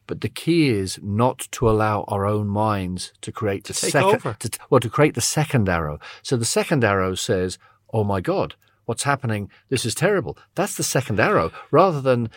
But 0.06 0.22
the 0.22 0.30
key 0.30 0.70
is 0.70 1.00
not 1.02 1.48
to 1.52 1.70
allow 1.70 2.04
our 2.08 2.26
own 2.26 2.48
minds 2.48 3.13
to 3.22 3.32
create 3.32 3.63
to 3.66 3.74
the 3.74 3.80
second, 3.80 4.36
to, 4.39 4.60
well, 4.70 4.80
to 4.80 4.89
create 4.89 5.16
the 5.16 5.22
second 5.22 5.70
arrow. 5.70 6.00
So 6.22 6.36
the 6.36 6.46
second 6.46 6.84
arrow 6.84 7.16
says, 7.16 7.58
"Oh 7.94 8.04
my 8.04 8.20
God, 8.20 8.56
what's 8.86 9.04
happening? 9.04 9.50
This 9.70 9.86
is 9.86 9.96
terrible." 9.96 10.38
That's 10.56 10.76
the 10.76 10.84
second 10.84 11.20
arrow, 11.20 11.52
rather 11.72 12.02
than 12.02 12.30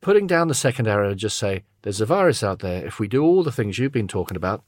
putting 0.00 0.26
down 0.26 0.48
the 0.48 0.54
second 0.54 0.88
arrow. 0.88 1.10
And 1.10 1.18
just 1.18 1.38
say, 1.38 1.64
"There's 1.82 2.00
a 2.00 2.06
virus 2.06 2.42
out 2.42 2.60
there. 2.60 2.86
If 2.86 2.98
we 2.98 3.08
do 3.08 3.22
all 3.22 3.42
the 3.42 3.52
things 3.52 3.78
you've 3.78 3.92
been 3.92 4.08
talking 4.08 4.36
about, 4.36 4.64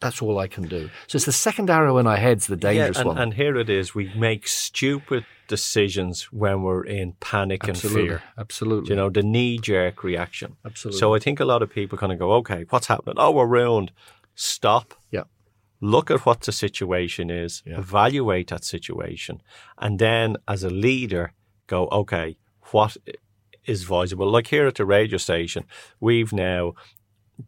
that's 0.00 0.20
all 0.22 0.38
I 0.38 0.48
can 0.48 0.64
do." 0.64 0.90
So 1.06 1.16
it's 1.16 1.26
the 1.26 1.32
second 1.32 1.70
arrow 1.70 1.98
in 1.98 2.06
our 2.06 2.16
heads, 2.16 2.46
the 2.46 2.56
dangerous 2.56 2.96
yeah, 2.96 3.00
and, 3.00 3.08
one. 3.08 3.18
And 3.18 3.34
here 3.34 3.56
it 3.56 3.70
is: 3.70 3.94
we 3.94 4.12
make 4.14 4.48
stupid 4.48 5.24
decisions 5.48 6.24
when 6.32 6.62
we're 6.62 6.84
in 6.84 7.14
panic 7.20 7.68
Absolutely. 7.68 8.00
and 8.02 8.08
fear. 8.08 8.22
Absolutely. 8.38 8.90
You 8.90 8.96
know, 8.96 9.10
the 9.10 9.22
knee 9.22 9.58
jerk 9.58 10.04
reaction. 10.04 10.56
Absolutely. 10.64 11.00
So 11.00 11.14
I 11.14 11.18
think 11.18 11.40
a 11.40 11.44
lot 11.44 11.60
of 11.62 11.70
people 11.70 11.98
kind 11.98 12.12
of 12.12 12.18
go, 12.18 12.32
okay, 12.34 12.64
what's 12.70 12.86
happening? 12.86 13.16
Oh, 13.18 13.32
we're 13.32 13.46
ruined. 13.46 13.90
Stop. 14.36 14.94
Yeah. 15.10 15.24
Look 15.80 16.10
at 16.10 16.24
what 16.24 16.42
the 16.42 16.52
situation 16.52 17.30
is, 17.30 17.62
Yeah. 17.66 17.78
evaluate 17.78 18.48
that 18.48 18.64
situation, 18.64 19.42
and 19.78 19.98
then 19.98 20.36
as 20.46 20.62
a 20.62 20.70
leader, 20.70 21.32
go, 21.66 21.88
okay, 21.90 22.36
what 22.72 22.96
is 23.64 23.84
visible? 23.84 24.30
Like 24.30 24.48
here 24.48 24.66
at 24.66 24.76
the 24.76 24.84
radio 24.84 25.18
station, 25.18 25.64
we've 25.98 26.32
now 26.32 26.74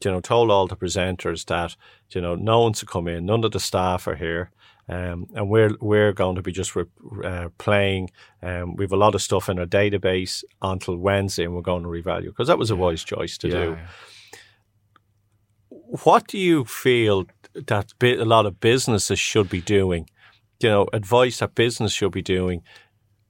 you 0.04 0.10
know, 0.10 0.20
told 0.20 0.50
all 0.50 0.66
the 0.66 0.76
presenters 0.76 1.44
that, 1.46 1.76
you 2.10 2.20
know, 2.20 2.34
no 2.34 2.60
one's 2.60 2.80
to 2.80 2.86
come 2.86 3.08
in, 3.08 3.26
none 3.26 3.44
of 3.44 3.52
the 3.52 3.60
staff 3.60 4.06
are 4.06 4.14
here. 4.16 4.50
Um, 4.88 5.28
and 5.34 5.48
we're 5.48 5.76
we're 5.80 6.12
going 6.12 6.34
to 6.36 6.42
be 6.42 6.50
just 6.52 6.74
re- 6.74 6.84
uh, 7.24 7.48
playing. 7.58 8.10
Um, 8.42 8.74
we 8.74 8.84
have 8.84 8.92
a 8.92 8.96
lot 8.96 9.14
of 9.14 9.22
stuff 9.22 9.48
in 9.48 9.58
our 9.60 9.66
database 9.66 10.42
until 10.60 10.96
Wednesday, 10.96 11.44
and 11.44 11.54
we're 11.54 11.62
going 11.62 11.84
to 11.84 11.88
revalue 11.88 12.26
because 12.26 12.48
that 12.48 12.58
was 12.58 12.70
a 12.70 12.76
wise 12.76 13.04
choice 13.04 13.38
to 13.38 13.48
Yeah, 13.48 13.54
do. 13.54 13.70
yeah. 13.70 13.86
What 16.04 16.26
do 16.26 16.38
you 16.38 16.64
feel 16.64 17.26
that 17.54 17.92
bi- 17.98 18.16
a 18.16 18.24
lot 18.24 18.46
of 18.46 18.60
businesses 18.60 19.18
should 19.18 19.48
be 19.48 19.60
doing? 19.60 20.08
You 20.60 20.68
know, 20.70 20.86
advice 20.92 21.38
that 21.38 21.54
business 21.54 21.92
should 21.92 22.12
be 22.12 22.22
doing 22.22 22.62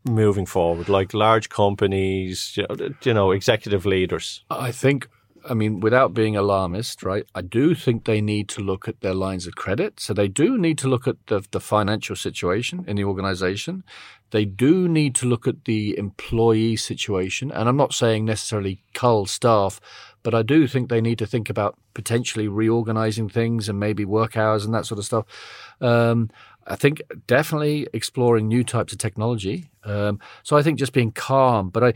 moving 0.04 0.46
forward, 0.46 0.88
like 0.88 1.14
large 1.14 1.48
companies, 1.48 2.56
you 2.56 2.66
know, 2.68 2.88
you 3.04 3.14
know 3.14 3.30
executive 3.32 3.86
leaders. 3.86 4.44
I 4.50 4.72
think, 4.72 5.08
I 5.48 5.54
mean, 5.54 5.80
without 5.80 6.14
being 6.14 6.36
alarmist, 6.36 7.02
right? 7.02 7.24
I 7.34 7.42
do 7.42 7.74
think 7.74 8.04
they 8.04 8.20
need 8.20 8.48
to 8.50 8.60
look 8.60 8.88
at 8.88 9.00
their 9.00 9.14
lines 9.14 9.46
of 9.46 9.54
credit. 9.54 10.00
So 10.00 10.14
they 10.14 10.28
do 10.28 10.56
need 10.58 10.78
to 10.78 10.88
look 10.88 11.06
at 11.06 11.16
the, 11.26 11.44
the 11.50 11.60
financial 11.60 12.16
situation 12.16 12.84
in 12.86 12.96
the 12.96 13.04
organization. 13.04 13.84
They 14.30 14.44
do 14.44 14.88
need 14.88 15.14
to 15.16 15.26
look 15.26 15.46
at 15.46 15.64
the 15.64 15.96
employee 15.98 16.76
situation. 16.76 17.50
And 17.50 17.68
I'm 17.68 17.76
not 17.76 17.92
saying 17.92 18.24
necessarily 18.24 18.82
cull 18.94 19.26
staff, 19.26 19.80
but 20.22 20.34
I 20.34 20.42
do 20.42 20.66
think 20.66 20.88
they 20.88 21.00
need 21.00 21.18
to 21.18 21.26
think 21.26 21.50
about 21.50 21.76
potentially 21.94 22.48
reorganizing 22.48 23.28
things 23.28 23.68
and 23.68 23.78
maybe 23.78 24.04
work 24.04 24.36
hours 24.36 24.64
and 24.64 24.74
that 24.74 24.86
sort 24.86 24.98
of 24.98 25.04
stuff. 25.04 25.26
Um, 25.80 26.30
I 26.66 26.76
think 26.76 27.02
definitely 27.26 27.88
exploring 27.92 28.48
new 28.48 28.62
types 28.64 28.92
of 28.92 28.98
technology. 28.98 29.70
Um, 29.84 30.20
so 30.44 30.56
I 30.56 30.62
think 30.62 30.78
just 30.78 30.92
being 30.92 31.10
calm, 31.10 31.70
but 31.70 31.82
I, 31.82 31.94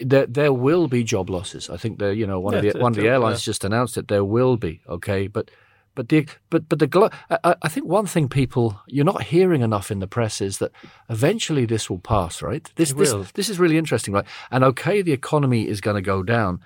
there 0.00 0.26
there 0.26 0.52
will 0.52 0.88
be 0.88 1.04
job 1.04 1.30
losses. 1.30 1.70
I 1.70 1.76
think 1.76 1.98
there, 1.98 2.12
you 2.12 2.26
know, 2.26 2.40
one 2.40 2.54
of 2.54 2.62
the 2.62 2.78
one 2.78 2.92
of 2.92 2.96
the 2.96 3.04
yeah. 3.04 3.12
airlines 3.12 3.42
just 3.42 3.64
announced 3.64 3.96
it. 3.96 4.08
There 4.08 4.24
will 4.24 4.56
be, 4.56 4.80
okay, 4.88 5.26
but 5.26 5.50
but 5.94 6.08
the 6.08 6.26
but 6.48 6.68
but 6.68 6.78
the 6.78 7.10
I, 7.30 7.54
I 7.62 7.68
think 7.68 7.86
one 7.86 8.06
thing 8.06 8.28
people 8.28 8.80
you're 8.86 9.04
not 9.04 9.22
hearing 9.22 9.62
enough 9.62 9.90
in 9.90 9.98
the 9.98 10.06
press 10.06 10.40
is 10.40 10.58
that 10.58 10.72
eventually 11.08 11.66
this 11.66 11.90
will 11.90 11.98
pass, 11.98 12.42
right? 12.42 12.70
This 12.76 12.92
this 12.92 13.12
will. 13.12 13.26
this 13.34 13.48
is 13.48 13.58
really 13.58 13.78
interesting, 13.78 14.14
right? 14.14 14.26
And 14.50 14.64
okay, 14.64 15.02
the 15.02 15.12
economy 15.12 15.68
is 15.68 15.80
going 15.80 15.96
to 15.96 16.02
go 16.02 16.22
down. 16.22 16.60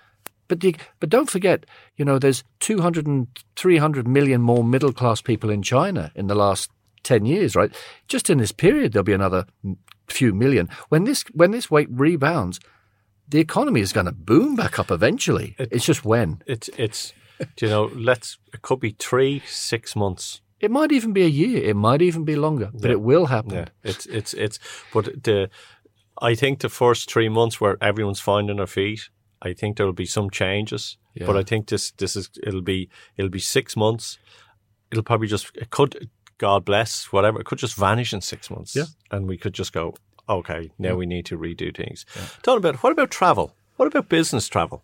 But 0.47 0.61
the, 0.61 0.77
but 1.01 1.09
don't 1.09 1.31
forget, 1.31 1.65
you 1.97 2.05
know, 2.05 2.19
there's 2.19 2.45
200 2.61 3.07
and 3.07 3.29
300 3.57 4.07
million 4.07 4.43
more 4.43 4.63
middle 4.63 4.93
class 4.93 5.23
people 5.23 5.49
in 5.49 5.63
China 5.63 6.13
in 6.15 6.27
the 6.27 6.35
last 6.35 6.71
10 7.05 7.25
years, 7.25 7.57
right? 7.57 7.75
Just 8.09 8.29
in 8.29 8.37
this 8.37 8.53
period, 8.53 8.93
there'll 8.93 9.05
be 9.05 9.15
another 9.15 9.47
few 10.07 10.35
million. 10.35 10.69
When 10.91 11.05
this 11.05 11.25
when 11.33 11.51
this 11.51 11.71
weight 11.71 11.89
rebounds, 11.91 12.61
the 13.29 13.41
economy 13.41 13.81
is 13.81 13.93
going 13.93 14.07
to 14.07 14.13
boom 14.13 14.55
back 14.57 14.79
up 14.79 14.91
eventually. 14.91 15.55
it's 15.59 15.85
just 15.85 16.05
when. 16.05 16.43
It's 16.47 16.69
it's 16.77 17.13
you 17.61 17.69
know 17.69 17.91
let's 17.95 18.39
it 18.53 18.63
could 18.63 18.81
be 18.81 18.91
three 18.99 19.43
six 19.47 19.97
months. 19.97 20.41
It 20.61 20.71
might 20.71 20.93
even 20.93 21.13
be 21.13 21.23
a 21.25 21.29
year. 21.29 21.63
It 21.63 21.77
might 21.77 22.01
even 22.03 22.25
be 22.25 22.37
longer, 22.37 22.71
but 22.73 22.85
Yeah. 22.85 22.93
it 22.93 23.01
will 23.01 23.27
happen. 23.27 23.53
Yeah, 23.55 23.69
it's 23.83 24.07
it's 24.07 24.35
it's 24.35 24.59
but 24.93 25.25
the 25.25 25.49
I 26.23 26.35
think 26.37 26.61
the 26.61 26.69
first 26.69 27.11
three 27.11 27.29
months 27.29 27.61
where 27.61 27.77
everyone's 27.81 28.21
finding 28.21 28.57
their 28.59 28.67
feet. 28.69 29.11
I 29.43 29.53
think 29.53 29.77
there 29.77 29.85
will 29.87 29.93
be 29.93 30.07
some 30.07 30.31
changes, 30.31 30.97
Yeah. 31.15 31.27
but 31.27 31.37
I 31.37 31.43
think 31.43 31.67
this 31.69 31.91
this 31.93 32.17
is 32.17 32.31
it'll 32.47 32.63
be 32.63 32.89
it'll 33.17 33.31
be 33.31 33.41
six 33.41 33.77
months. 33.77 34.19
It'll 34.91 35.03
probably 35.05 35.29
just 35.29 35.51
it 35.55 35.69
could 35.71 36.09
God 36.39 36.65
bless 36.65 37.13
whatever 37.13 37.41
it 37.41 37.47
could 37.47 37.59
just 37.63 37.77
vanish 37.77 38.13
in 38.15 38.21
six 38.21 38.51
months. 38.51 38.75
Yeah. 38.77 38.87
and 39.11 39.29
we 39.29 39.37
could 39.37 39.55
just 39.59 39.73
go 39.73 39.95
okay 40.29 40.71
now 40.79 40.95
we 40.95 41.07
need 41.07 41.27
to 41.27 41.39
redo 41.39 41.75
things. 41.75 42.05
Talking 42.43 42.59
about 42.59 42.83
what 42.83 42.93
about 42.93 43.11
travel? 43.11 43.55
What 43.77 43.87
about 43.87 44.09
business 44.09 44.49
travel? 44.49 44.83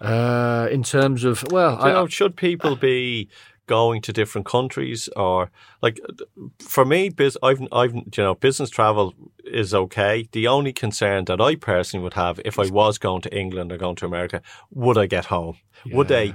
Uh, 0.00 0.66
in 0.70 0.82
terms 0.82 1.24
of 1.24 1.44
well, 1.50 1.72
you 1.72 1.78
I, 1.78 1.92
know, 1.92 2.06
should 2.06 2.36
people 2.36 2.74
be 2.74 3.28
going 3.70 4.02
to 4.02 4.12
different 4.12 4.44
countries 4.44 5.08
or 5.14 5.48
like 5.80 6.00
for 6.58 6.84
me, 6.84 7.08
biz, 7.08 7.38
I've, 7.40 7.60
I've, 7.70 7.94
you 7.94 8.02
know, 8.16 8.34
business 8.34 8.68
travel 8.68 9.14
is 9.44 9.72
okay. 9.72 10.28
The 10.32 10.48
only 10.48 10.72
concern 10.72 11.26
that 11.26 11.40
I 11.40 11.54
personally 11.54 12.02
would 12.02 12.14
have 12.14 12.40
if 12.44 12.58
I 12.58 12.66
was 12.66 12.98
going 12.98 13.20
to 13.22 13.32
England 13.32 13.70
or 13.70 13.78
going 13.78 13.94
to 13.96 14.06
America, 14.06 14.42
would 14.72 14.98
I 14.98 15.06
get 15.06 15.26
home? 15.26 15.58
Would 15.92 16.08
they 16.08 16.34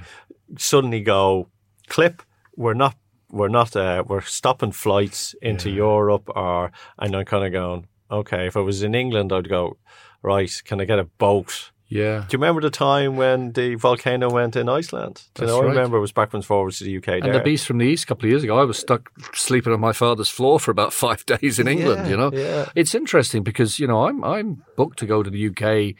suddenly 0.56 1.02
go, 1.02 1.50
clip, 1.88 2.22
we're 2.56 2.72
not, 2.72 2.96
we're 3.30 3.48
not, 3.48 3.76
uh, 3.76 4.02
we're 4.06 4.22
stopping 4.22 4.72
flights 4.72 5.34
into 5.42 5.68
Europe 5.70 6.30
or, 6.34 6.72
and 6.98 7.14
I'm 7.14 7.26
kind 7.26 7.44
of 7.44 7.52
going, 7.52 7.86
okay, 8.10 8.46
if 8.46 8.56
I 8.56 8.60
was 8.60 8.82
in 8.82 8.94
England, 8.94 9.32
I'd 9.32 9.48
go, 9.48 9.76
right, 10.22 10.50
can 10.64 10.80
I 10.80 10.84
get 10.84 10.98
a 10.98 11.04
boat? 11.04 11.70
yeah, 11.88 12.24
Do 12.28 12.36
you 12.36 12.40
remember 12.40 12.60
the 12.60 12.70
time 12.70 13.16
when 13.16 13.52
the 13.52 13.76
volcano 13.76 14.28
went 14.28 14.56
in 14.56 14.68
Iceland? 14.68 15.22
Do 15.34 15.42
you 15.42 15.46
That's 15.46 15.52
know, 15.52 15.58
I 15.58 15.66
right. 15.66 15.68
remember 15.76 15.98
it 15.98 16.00
was 16.00 16.10
backwards 16.10 16.34
and 16.34 16.44
forwards 16.44 16.78
to 16.78 16.84
the 16.84 16.96
UK 16.96 17.08
and 17.08 17.22
there. 17.22 17.34
the 17.34 17.40
beast 17.40 17.64
from 17.64 17.78
the 17.78 17.84
east 17.84 18.04
a 18.04 18.06
couple 18.08 18.26
of 18.26 18.30
years 18.30 18.42
ago, 18.42 18.58
I 18.58 18.64
was 18.64 18.78
stuck 18.78 19.10
sleeping 19.34 19.72
on 19.72 19.78
my 19.78 19.92
father's 19.92 20.28
floor 20.28 20.58
for 20.58 20.72
about 20.72 20.92
five 21.04 21.24
days 21.26 21.58
in 21.60 21.68
England. 21.68 22.06
Yeah, 22.06 22.10
you 22.10 22.16
know, 22.16 22.32
yeah. 22.32 22.68
it's 22.74 22.94
interesting 22.94 23.44
because 23.44 23.78
you 23.78 23.86
know 23.86 24.06
I'm 24.06 24.24
I'm 24.24 24.64
booked 24.76 24.98
to 25.00 25.06
go 25.06 25.22
to 25.22 25.30
the 25.30 25.48
UK 25.48 25.94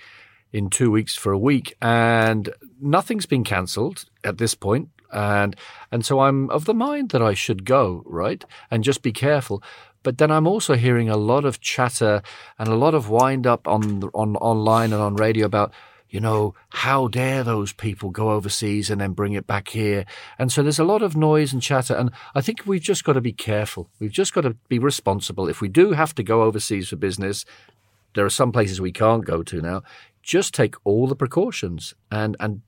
in 0.53 0.71
two 0.71 0.91
weeks 0.91 1.15
for 1.15 1.33
a 1.33 1.39
week, 1.39 1.77
and 1.81 2.53
nothing's 2.81 3.27
been 3.27 3.45
cancelled 3.45 4.07
at 4.25 4.39
this 4.39 4.55
point, 4.55 4.89
and 5.13 5.57
and 5.93 6.05
so 6.05 6.21
I'm 6.21 6.51
of 6.51 6.65
the 6.65 6.75
mind 6.75 7.11
that 7.11 7.23
I 7.23 7.35
should 7.35 7.65
go 7.65 8.03
right 8.07 8.45
and 8.71 8.85
just 8.85 9.03
be 9.03 9.13
careful. 9.13 9.63
But 10.03 10.19
then 10.19 10.31
I'm 10.31 10.47
also 10.47 10.75
hearing 10.75 11.09
a 11.09 11.17
lot 11.17 11.45
of 11.45 11.61
chatter 11.61 12.23
and 12.59 12.69
a 12.69 12.77
lot 12.77 12.95
of 12.95 13.09
wind 13.09 13.47
up 13.47 13.67
on 13.67 14.05
on 14.15 14.37
online 14.37 14.93
and 14.93 15.03
on 15.03 15.17
radio 15.17 15.47
about 15.47 15.73
you 16.09 16.21
know, 16.21 16.55
how 16.71 17.09
dare 17.09 17.43
those 17.43 17.73
people 17.73 18.11
go 18.11 18.31
overseas 18.31 18.91
and 18.91 19.01
then 19.01 19.13
bring 19.13 19.33
it 19.33 19.47
back 19.47 19.69
here? 19.69 20.05
And 20.39 20.53
so 20.53 20.63
there's 20.63 20.79
a 20.79 20.85
lot 20.85 21.03
of 21.03 21.17
noise 21.17 21.53
and 21.53 21.61
chatter. 21.61 21.95
And 21.95 22.11
I 22.35 22.41
think 22.41 22.65
we've 22.65 22.81
just 22.81 23.05
got 23.05 23.15
to 23.15 23.21
be 23.21 23.33
careful. 23.33 23.91
We've 23.99 24.13
just 24.13 24.33
got 24.33 24.43
to 24.43 24.57
be 24.69 24.79
responsible. 24.79 25.49
If 25.49 25.61
we 25.61 25.69
do 25.69 25.93
have 25.93 26.15
to 26.15 26.23
go 26.23 26.43
overseas 26.43 26.89
for 26.89 26.97
business, 26.97 27.45
there 28.15 28.25
are 28.25 28.31
some 28.31 28.53
places 28.53 28.81
we 28.81 28.93
can't 28.93 29.25
go 29.25 29.43
to 29.43 29.61
now. 29.61 29.83
Just 30.23 30.55
take 30.55 30.75
all 30.85 31.07
the 31.07 31.17
precautions 31.17 31.95
and, 32.11 32.37
and 32.41 32.63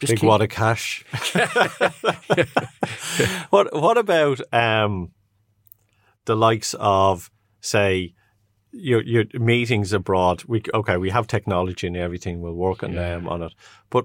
just 0.00 0.10
Big 0.12 0.20
keep, 0.20 0.28
wad 0.28 0.42
of 0.42 0.48
cash. 0.48 1.04
what 3.50 3.72
What 3.74 3.98
about 3.98 4.40
um, 4.52 5.12
the 6.24 6.36
likes 6.36 6.74
of, 6.78 7.30
say, 7.60 8.14
your 8.72 9.02
your 9.02 9.24
meetings 9.34 9.92
abroad. 9.92 10.44
We 10.46 10.62
okay, 10.74 10.96
we 10.98 11.10
have 11.10 11.26
technology 11.26 11.86
and 11.86 11.96
everything. 11.96 12.40
We'll 12.42 12.52
work 12.54 12.82
on 12.82 12.92
Yeah. 12.92 13.16
them 13.16 13.28
on 13.28 13.42
it. 13.42 13.54
But 13.90 14.04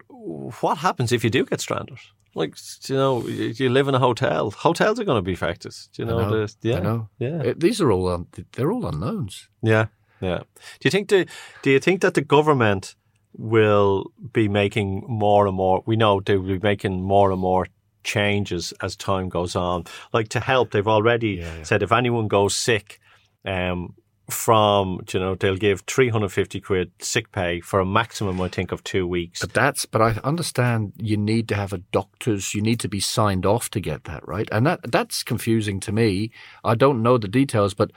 what 0.61 0.77
happens 0.77 1.11
if 1.11 1.23
you 1.23 1.29
do 1.29 1.45
get 1.45 1.59
stranded? 1.61 1.97
Like 2.35 2.55
you 2.87 2.95
know, 2.95 3.27
you 3.27 3.69
live 3.69 3.89
in 3.89 3.95
a 3.95 3.99
hotel. 3.99 4.51
Hotels 4.51 4.97
are 4.99 5.03
going 5.03 5.17
to 5.17 5.21
be 5.21 5.33
affected. 5.33 5.73
Do 5.93 6.03
you 6.03 6.05
know? 6.07 6.19
Know. 6.19 6.45
The, 6.47 6.55
yeah, 6.61 6.77
I 6.77 6.81
know. 6.81 7.09
yeah, 7.19 7.41
It- 7.43 7.59
these 7.59 7.81
are 7.81 7.91
all 7.91 8.07
un- 8.07 8.27
they're 8.53 8.71
all 8.71 8.85
unknowns. 8.87 9.49
yeah, 9.61 9.87
yeah. 10.21 10.39
Do 10.79 10.85
you 10.85 10.91
think 10.91 11.09
the 11.09 11.25
Do 11.63 11.69
you 11.69 11.79
think 11.79 11.99
that 12.01 12.13
the 12.13 12.21
government 12.25 12.95
will 13.33 14.11
be 14.33 14.47
making 14.47 15.03
more 15.07 15.47
and 15.47 15.55
more? 15.55 15.83
We 15.85 15.95
know 15.95 16.19
they 16.19 16.37
will 16.37 16.47
be 16.47 16.59
making 16.59 17.01
more 17.03 17.31
and 17.31 17.39
more 17.41 17.67
changes 18.03 18.73
as 18.81 18.95
time 18.95 19.29
goes 19.29 19.55
on. 19.55 19.85
Like 20.13 20.29
to 20.29 20.39
help, 20.39 20.71
they've 20.71 20.87
already 20.87 21.29
Yeah, 21.29 21.57
yeah. 21.57 21.63
said 21.63 21.83
if 21.83 21.91
anyone 21.91 22.27
goes 22.27 22.55
sick, 22.55 22.99
um, 23.45 23.93
from 24.29 25.01
you 25.13 25.19
know 25.19 25.35
they'll 25.35 25.57
give 25.57 25.81
three 25.81 26.07
hundred 26.09 26.29
fifty 26.31 26.61
quid 26.61 26.91
sick 26.99 27.31
pay 27.31 27.59
for 27.59 27.79
a 27.79 27.85
maximum, 27.85 28.39
I 28.39 28.47
think, 28.47 28.71
of 28.71 28.83
two 28.83 29.05
weeks. 29.05 29.41
But 29.41 29.53
that's 29.53 29.85
but 29.85 30.01
I 30.01 30.19
understand 30.23 30.93
you 30.97 31.17
need 31.17 31.49
to 31.49 31.55
have 31.55 31.73
a 31.73 31.79
doctor's 31.91 32.53
you 32.53 32.61
need 32.61 32.79
to 32.79 32.87
be 32.87 32.99
signed 33.01 33.45
off 33.45 33.69
to 33.71 33.79
get 33.79 34.05
that, 34.05 34.25
right? 34.27 34.47
And 34.51 34.65
that 34.65 34.91
that's 34.91 35.23
confusing 35.23 35.79
to 35.81 35.91
me. 35.91 36.31
I 36.63 36.75
don't 36.75 37.03
know 37.03 37.17
the 37.17 37.27
details, 37.27 37.73
but 37.73 37.91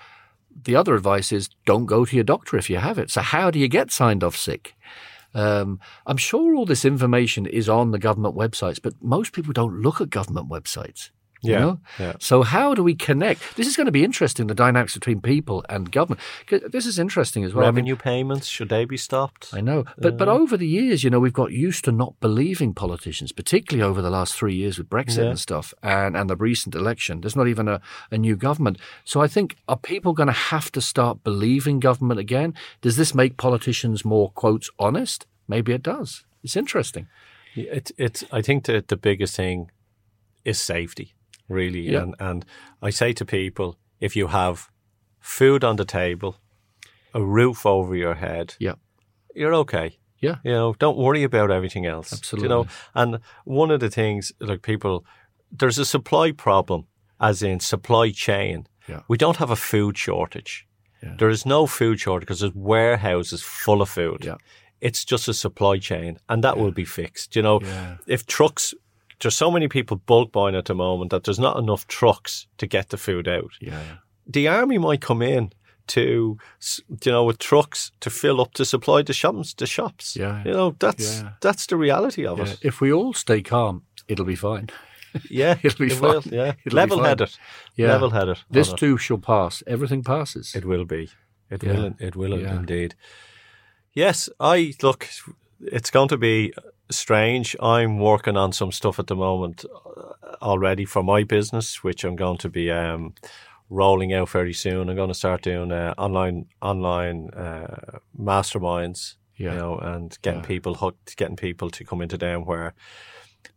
the 0.65 0.77
other 0.77 0.95
advice 0.95 1.31
is 1.33 1.49
don't 1.67 1.87
go 1.87 2.05
to 2.05 2.15
your 2.17 2.25
doctor 2.25 2.57
if 2.57 2.69
you 2.69 2.79
have 2.79 2.99
it. 2.99 3.11
So 3.11 3.21
how 3.21 3.51
do 3.51 3.59
you 3.59 3.69
get 3.69 3.93
signed 3.93 4.25
off 4.25 4.37
sick? 4.37 4.75
Um, 5.35 5.81
I'm 6.07 6.17
sure 6.17 6.55
all 6.55 6.67
this 6.67 6.85
information 6.85 7.47
is 7.47 7.69
on 7.69 7.91
the 7.91 7.99
government 7.99 8.37
websites, 8.37 8.81
but 8.81 8.95
most 9.03 9.33
people 9.33 9.53
don't 9.53 9.81
look 9.81 10.01
at 10.01 10.11
government 10.11 10.49
websites. 10.49 11.11
You 11.45 11.53
Yeah, 11.53 11.59
know? 11.61 11.81
yeah. 11.99 12.13
So 12.19 12.43
how 12.43 12.75
do 12.75 12.83
we 12.83 12.95
connect? 12.95 13.57
This 13.57 13.67
is 13.67 13.77
going 13.77 13.87
to 13.87 13.93
be 13.93 14.05
interesting, 14.05 14.47
the 14.47 14.55
dynamics 14.55 14.95
between 14.95 15.21
people 15.21 15.65
and 15.69 15.91
government. 15.93 16.21
This 16.49 16.87
is 16.87 16.99
interesting 16.99 17.45
as 17.45 17.53
well. 17.55 17.65
I 17.67 17.69
mean, 17.71 17.75
Revenue 17.85 17.97
payments 17.97 18.47
should 18.47 18.69
they 18.69 18.85
be 18.85 18.97
stopped? 18.97 19.51
I 19.53 19.61
know, 19.61 19.85
but 19.99 20.17
but 20.17 20.29
uh, 20.29 20.33
over 20.33 20.57
the 20.57 20.67
years, 20.67 21.05
you 21.05 21.11
know, 21.11 21.21
we've 21.21 21.33
got 21.33 21.53
used 21.53 21.85
to 21.85 21.93
not 21.93 22.19
believing 22.21 22.75
politicians, 22.75 23.33
particularly 23.33 23.89
over 23.89 24.01
the 24.03 24.11
last 24.11 24.35
three 24.35 24.55
years 24.55 24.79
with 24.79 24.89
Brexit 24.89 25.19
Yeah. 25.25 25.31
and 25.31 25.39
stuff, 25.39 25.75
and 25.83 26.17
and 26.17 26.29
the 26.31 26.37
recent 26.37 26.75
election. 26.75 27.21
There's 27.21 27.37
not 27.37 27.49
even 27.49 27.69
a, 27.69 27.81
a 28.11 28.19
new 28.19 28.37
government, 28.37 28.79
so 29.05 29.21
I 29.21 29.29
think 29.29 29.57
are 29.69 29.77
people 29.77 30.13
going 30.13 30.29
to 30.29 30.33
have 30.55 30.71
to 30.73 30.81
start 30.81 31.23
believing 31.25 31.81
government 31.81 32.21
again? 32.21 32.55
Does 32.81 32.97
this 32.97 33.15
make 33.15 33.37
politicians 33.37 34.05
more 34.05 34.31
quotes 34.31 34.71
honest? 34.79 35.27
Maybe 35.49 35.73
it 35.73 35.83
does. 35.83 36.25
It's 36.43 36.57
interesting. 36.57 37.07
It's 37.55 37.93
it's. 37.97 38.25
I 38.33 38.43
think 38.43 38.65
that 38.65 38.89
the 38.89 38.97
biggest 38.97 39.37
thing 39.37 39.71
is 40.45 40.61
safety, 40.61 41.14
really. 41.49 41.81
Yeah. 41.93 42.03
And 42.03 42.15
and 42.19 42.45
I 42.83 42.91
say 42.91 43.13
to 43.15 43.25
people, 43.25 43.77
if 44.01 44.17
you 44.17 44.29
have 44.29 44.69
food 45.21 45.65
on 45.65 45.77
the 45.77 45.85
table, 45.85 46.37
a 47.13 47.23
roof 47.23 47.65
over 47.67 47.95
your 47.97 48.15
head, 48.15 48.55
Yeah, 48.59 48.75
you're 49.35 49.55
okay. 49.55 49.99
yeah, 50.21 50.37
You 50.45 50.53
know, 50.53 50.75
don't 50.79 50.97
worry 50.99 51.23
about 51.25 51.51
everything 51.51 51.87
else. 51.87 52.13
Absolutely. 52.13 52.45
You 52.45 52.55
know, 52.55 52.67
and 52.95 53.19
one 53.45 53.71
of 53.75 53.81
the 53.81 53.91
things, 53.91 54.33
like 54.41 54.63
people, 54.63 55.05
there's 55.59 55.79
a 55.79 55.85
supply 55.85 56.33
problem, 56.33 56.87
as 57.19 57.43
in 57.43 57.61
supply 57.61 58.11
chain. 58.13 58.67
Yeah. 58.89 59.01
We 59.09 59.17
don't 59.17 59.37
have 59.39 59.51
a 59.53 59.57
food 59.57 59.97
shortage. 59.97 60.67
Yeah. 61.03 61.17
There 61.19 61.31
is 61.31 61.45
no 61.47 61.67
food 61.67 62.01
shortage 62.01 62.27
because 62.27 62.41
there's 62.41 62.55
warehouses 62.55 63.43
full 63.43 63.81
of 63.83 63.89
food. 63.89 64.25
Yeah. 64.25 64.37
It's 64.81 65.05
just 65.05 65.29
a 65.29 65.33
supply 65.35 65.79
chain, 65.79 66.19
and 66.29 66.43
that 66.45 66.57
will 66.59 66.73
be 66.73 66.85
fixed. 66.85 67.37
You 67.37 67.43
know, 67.43 67.61
Yeah. 67.63 67.97
if 68.07 68.27
trucks, 68.27 68.75
there's 69.21 69.37
so 69.37 69.51
many 69.51 69.69
people 69.69 69.97
bulk 70.07 70.33
buying 70.33 70.57
at 70.57 70.65
the 70.67 70.75
moment 70.75 71.11
that 71.11 71.25
there's 71.25 71.39
not 71.39 71.59
enough 71.59 71.87
trucks 71.87 72.47
to 72.59 72.67
get 72.67 72.89
the 72.89 72.97
food 72.97 73.29
out 73.29 73.53
yeah, 73.61 73.81
the 74.27 74.49
army 74.49 74.79
might 74.79 75.01
come 75.01 75.23
in 75.23 75.51
to 75.87 76.39
you 77.05 77.13
know 77.13 77.25
with 77.25 77.39
trucks 77.39 77.93
to 78.01 78.11
fill 78.11 78.41
up 78.41 78.53
to 78.55 78.65
supply 78.65 79.03
the 79.03 79.13
shops 79.13 79.55
the 79.55 79.67
shops 79.67 80.17
Yeah. 80.17 80.43
you 80.45 80.53
know 80.53 80.75
that's 80.79 81.21
Yeah. 81.23 81.31
that's 81.41 81.67
the 81.67 81.77
reality 81.77 82.27
of 82.27 82.39
Yeah. 82.39 82.45
it 82.53 82.59
If 82.63 82.81
we 82.81 82.91
all 82.93 83.13
stay 83.15 83.43
calm, 83.43 83.83
it'll 84.09 84.25
be 84.25 84.37
fine. 84.37 84.69
yeah 85.31 85.59
It'll 85.63 85.87
be 85.87 85.93
it 85.93 86.01
will, 86.01 86.23
fine. 86.23 86.33
yeah 86.33 86.53
It'll 86.65 86.77
level 86.77 87.03
headed 87.05 87.37
Yeah. 87.77 87.89
level 87.93 88.11
headed 88.11 88.39
This 88.51 88.73
too 88.73 88.97
shall 88.99 89.19
pass. 89.19 89.63
Everything 89.67 90.03
passes. 90.03 90.55
it 90.55 90.65
will 90.65 90.85
be 90.87 91.11
it 91.51 91.63
Yeah. 91.63 91.73
will 91.75 91.95
it 92.01 92.17
will 92.17 92.33
indeed 92.33 92.95
yes 93.95 94.29
I 94.41 94.73
look 94.83 95.07
it's 95.61 95.91
going 95.91 96.09
to 96.09 96.17
be 96.19 96.53
strange 96.91 97.57
I'm 97.61 97.99
working 97.99 98.37
on 98.37 98.53
some 98.53 98.73
stuff 98.73 98.99
at 98.99 99.07
the 99.07 99.17
moment 99.17 99.65
uh, 99.65 100.35
already 100.43 100.85
for 100.85 101.03
my 101.03 101.25
business 101.25 101.83
which 101.83 102.05
I'm 102.05 102.17
going 102.17 102.39
to 102.39 102.49
be 102.49 102.71
um 102.71 103.15
rolling 103.71 104.13
out 104.13 104.29
very 104.29 104.53
soon. 104.53 104.91
I'm 104.91 104.97
going 104.97 105.09
to 105.09 105.15
start 105.15 105.43
doing 105.43 105.73
uh, 105.73 105.95
online 105.97 106.47
online 106.61 107.31
uh, 107.31 107.99
masterminds, 108.21 109.15
Yeah. 109.37 109.53
you 109.53 109.59
know, 109.59 109.79
and 109.79 110.17
getting 110.23 110.41
Yeah. 110.41 110.47
people 110.47 110.75
hooked, 110.75 111.17
getting 111.17 111.37
people 111.37 111.71
to 111.71 111.85
come 111.85 112.03
into 112.03 112.19
them 112.19 112.45
where, 112.45 112.75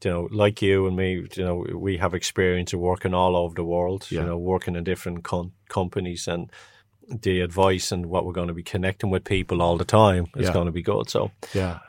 you 0.03 0.09
know, 0.11 0.27
like 0.31 0.61
you 0.61 0.87
and 0.87 0.95
me, 0.95 1.27
you 1.35 1.43
know, 1.43 1.65
we 1.75 1.97
have 1.97 2.13
experience 2.13 2.73
of 2.73 2.79
working 2.79 3.13
all 3.13 3.35
over 3.35 3.53
the 3.55 3.65
world, 3.65 4.07
Yeah. 4.09 4.21
you 4.21 4.27
know, 4.27 4.37
working 4.37 4.75
in 4.77 4.83
different 4.85 5.23
com- 5.23 5.51
companies 5.69 6.27
and 6.27 6.49
the 7.09 7.41
advice 7.41 7.91
and 7.91 8.05
what 8.07 8.25
we're 8.25 8.33
going 8.33 8.49
to 8.49 8.53
be 8.53 8.63
connecting 8.63 9.09
with 9.09 9.23
people 9.23 9.61
all 9.61 9.77
the 9.77 9.85
time 9.85 10.27
is 10.35 10.47
Yeah. 10.47 10.53
going 10.53 10.65
to 10.65 10.71
be 10.71 10.81
good. 10.81 11.09
So 11.09 11.31
yeah. 11.53 11.79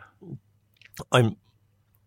I'm, 1.13 1.37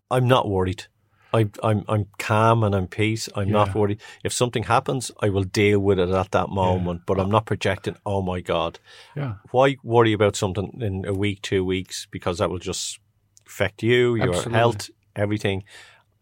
I'm 0.09 0.27
not 0.27 0.49
worried. 0.49 0.85
I, 1.33 1.49
I'm 1.63 1.85
I'm 1.87 2.07
calm 2.19 2.61
and 2.63 2.75
I'm 2.75 2.87
peace. 2.87 3.29
I'm 3.35 3.47
Yeah. 3.47 3.53
not 3.53 3.73
worried. 3.73 4.01
If 4.21 4.33
something 4.33 4.63
happens, 4.63 5.11
I 5.21 5.29
will 5.29 5.43
deal 5.45 5.79
with 5.79 5.97
it 5.97 6.09
at 6.09 6.31
that 6.31 6.49
moment. 6.49 7.03
But 7.05 7.19
I'm 7.21 7.31
not 7.31 7.45
projecting. 7.45 7.95
Oh 8.05 8.21
my 8.21 8.41
God! 8.41 8.79
Yeah. 9.15 9.35
Why 9.51 9.77
worry 9.81 10.11
about 10.11 10.35
something 10.35 10.77
in 10.81 11.05
a 11.05 11.13
week, 11.13 11.41
two 11.41 11.63
weeks? 11.63 12.05
Because 12.11 12.39
that 12.39 12.49
will 12.49 12.59
just 12.59 12.99
affect 13.47 13.81
you, 13.81 14.15
your 14.15 14.29
Absolutely. 14.35 14.53
health, 14.57 14.89
everything. 15.15 15.63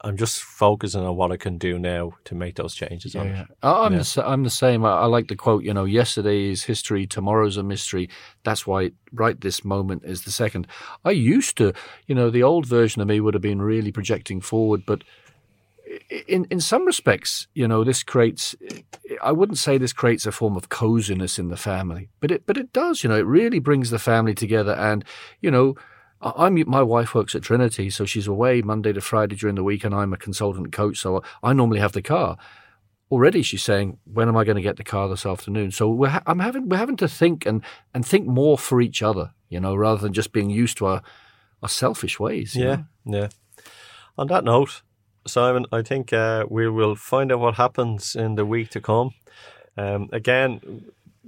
I'm 0.01 0.15
just 0.15 0.41
focusing 0.41 1.01
on 1.01 1.15
what 1.17 1.31
I 1.31 1.37
can 1.37 1.57
do 1.57 1.77
now 1.77 2.13
to 2.25 2.35
make 2.35 2.55
those 2.55 2.73
changes. 2.73 3.15
Yeah, 3.15 3.23
yeah. 3.23 3.45
I'm 3.61 3.93
Yeah. 3.93 3.99
the 3.99 4.23
I'm 4.25 4.43
the 4.43 4.49
same. 4.49 4.85
I, 4.85 4.91
I 4.91 5.05
like 5.05 5.27
the 5.27 5.35
quote. 5.35 5.63
You 5.63 5.73
know, 5.73 5.85
yesterday 5.85 6.49
is 6.51 6.63
history, 6.63 7.05
tomorrow's 7.05 7.57
a 7.57 7.63
mystery. 7.63 8.09
That's 8.43 8.65
why 8.65 8.91
right 9.11 9.39
this 9.39 9.65
moment 9.65 10.03
is 10.05 10.23
the 10.23 10.31
second. 10.31 10.67
I 11.03 11.11
used 11.11 11.57
to, 11.57 11.73
you 12.07 12.15
know, 12.15 12.29
the 12.29 12.43
old 12.43 12.65
version 12.65 13.01
of 13.01 13.07
me 13.07 13.19
would 13.19 13.33
have 13.33 13.41
been 13.41 13.61
really 13.61 13.91
projecting 13.91 14.39
forward, 14.41 14.83
but 14.85 15.03
in 16.27 16.45
in 16.49 16.61
some 16.61 16.85
respects, 16.85 17.47
you 17.53 17.67
know, 17.67 17.83
this 17.83 18.03
creates. 18.03 18.55
I 19.21 19.31
wouldn't 19.31 19.57
say 19.57 19.77
this 19.77 19.93
creates 19.93 20.25
a 20.25 20.31
form 20.31 20.55
of 20.55 20.69
coziness 20.69 21.39
in 21.39 21.49
the 21.49 21.57
family, 21.57 22.09
but 22.21 22.31
it 22.31 22.45
but 22.45 22.57
it 22.57 22.71
does. 22.71 23.03
You 23.03 23.09
know, 23.09 23.17
it 23.17 23.25
really 23.25 23.59
brings 23.59 23.89
the 23.89 23.99
family 23.99 24.33
together, 24.33 24.73
and 24.73 25.03
you 25.41 25.51
know. 25.51 25.75
I- 26.21 26.45
I'm 26.45 26.63
my 26.67 26.83
wife 26.83 27.15
works 27.15 27.35
at 27.35 27.43
Trinity, 27.43 27.89
so 27.89 28.05
she's 28.05 28.27
away 28.27 28.61
Monday 28.61 28.93
to 28.93 29.01
Friday 29.01 29.35
during 29.35 29.55
the 29.55 29.63
week, 29.63 29.83
and 29.83 29.93
I'm 29.95 30.13
a 30.13 30.17
consultant 30.17 30.71
coach, 30.71 30.97
so 30.97 31.23
I 31.41 31.53
normally 31.53 31.79
have 31.79 31.93
the 31.93 32.01
car 32.01 32.37
already 33.11 33.41
she's 33.41 33.63
saying, 33.63 33.97
"When 34.03 34.27
am 34.27 34.37
I 34.37 34.43
going 34.43 34.55
to 34.55 34.61
get 34.61 34.77
the 34.77 34.83
car 34.83 35.09
this 35.09 35.25
afternoon?" 35.25 35.71
So 35.71 35.89
we're 35.89 36.09
ha- 36.09 36.23
I'm 36.25 36.39
having 36.39 36.69
we're 36.69 36.77
having 36.77 36.97
to 36.97 37.07
think 37.07 37.45
and 37.45 37.63
and 37.93 38.05
think 38.05 38.27
more 38.27 38.57
for 38.57 38.81
each 38.81 39.01
other, 39.01 39.31
you 39.49 39.59
know, 39.59 39.75
rather 39.75 40.01
than 40.01 40.13
just 40.13 40.31
being 40.31 40.49
used 40.49 40.77
to 40.77 40.85
our 40.85 41.01
our 41.61 41.69
selfish 41.69 42.19
ways. 42.19 42.55
Yeah, 42.55 42.83
know? 43.05 43.19
yeah. 43.19 43.27
On 44.17 44.27
that 44.27 44.43
note, 44.43 44.81
Simon, 45.25 45.65
I 45.71 45.81
think 45.81 46.13
uh, 46.13 46.45
we 46.49 46.69
will 46.69 46.95
find 46.95 47.31
out 47.31 47.39
what 47.39 47.55
happens 47.55 48.15
in 48.15 48.35
the 48.35 48.45
week 48.45 48.69
to 48.71 48.81
come. 48.81 49.11
Um, 49.77 50.09
again, 50.11 50.83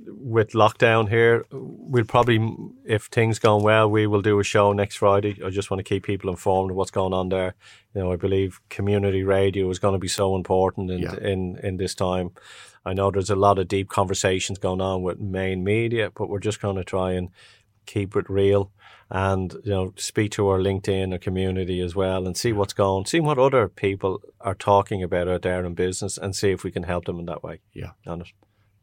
with 0.06 0.52
lockdown 0.52 1.10
here, 1.10 1.46
we'll 1.52 2.04
probably, 2.04 2.40
if 2.86 3.06
things 3.06 3.40
going 3.40 3.64
well, 3.64 3.90
we 3.90 4.08
will 4.08 4.22
do 4.22 4.40
a 4.40 4.44
show 4.44 4.74
next 4.74 4.98
Friday. 4.98 5.40
I 5.46 5.50
just 5.50 5.70
want 5.70 5.80
to 5.80 5.84
keep 5.84 6.04
people 6.04 6.30
informed 6.30 6.72
of 6.72 6.78
what's 6.78 6.92
going 6.92 7.14
on 7.14 7.30
there. 7.30 7.56
You 7.94 8.02
know, 8.02 8.12
I 8.12 8.16
believe 8.16 8.60
community 8.70 9.24
radio 9.24 9.70
is 9.70 9.80
going 9.80 9.94
to 9.94 10.00
be 10.00 10.08
so 10.08 10.36
important 10.36 10.92
in 10.92 11.00
Yeah. 11.00 11.16
in, 11.22 11.58
in 11.64 11.78
this 11.78 11.96
time. 11.96 12.32
I 12.86 12.94
know 12.94 13.12
there's 13.12 13.30
a 13.30 13.36
lot 13.36 13.60
of 13.60 13.68
deep 13.68 13.90
conversations 13.90 14.58
going 14.58 14.82
on 14.82 15.04
with 15.04 15.20
main 15.20 15.64
media, 15.64 16.12
but 16.16 16.30
we're 16.30 16.40
just 16.40 16.62
going 16.62 16.78
to 16.78 16.84
try 16.84 17.12
and 17.12 17.30
keep 17.86 18.16
it 18.16 18.30
real 18.30 18.72
and 19.10 19.54
you 19.64 19.72
know 19.72 19.94
speak 19.98 20.32
to 20.32 20.48
our 20.48 20.60
LinkedIn 20.60 21.14
or 21.14 21.18
community 21.18 21.82
as 21.82 21.96
well 21.96 22.26
and 22.26 22.38
see 22.38 22.54
what's 22.54 22.74
going, 22.74 23.06
see 23.06 23.20
what 23.20 23.38
other 23.38 23.68
people 23.68 24.22
are 24.40 24.56
talking 24.56 25.04
about 25.04 25.28
out 25.28 25.42
there 25.42 25.66
in 25.66 25.74
business, 25.74 26.18
and 26.18 26.36
see 26.36 26.52
if 26.52 26.64
we 26.64 26.72
can 26.72 26.84
help 26.84 27.06
them 27.06 27.20
in 27.20 27.26
that 27.26 27.44
way. 27.44 27.60
Yeah. 27.74 27.92
On 28.08 28.22
it. 28.22 28.28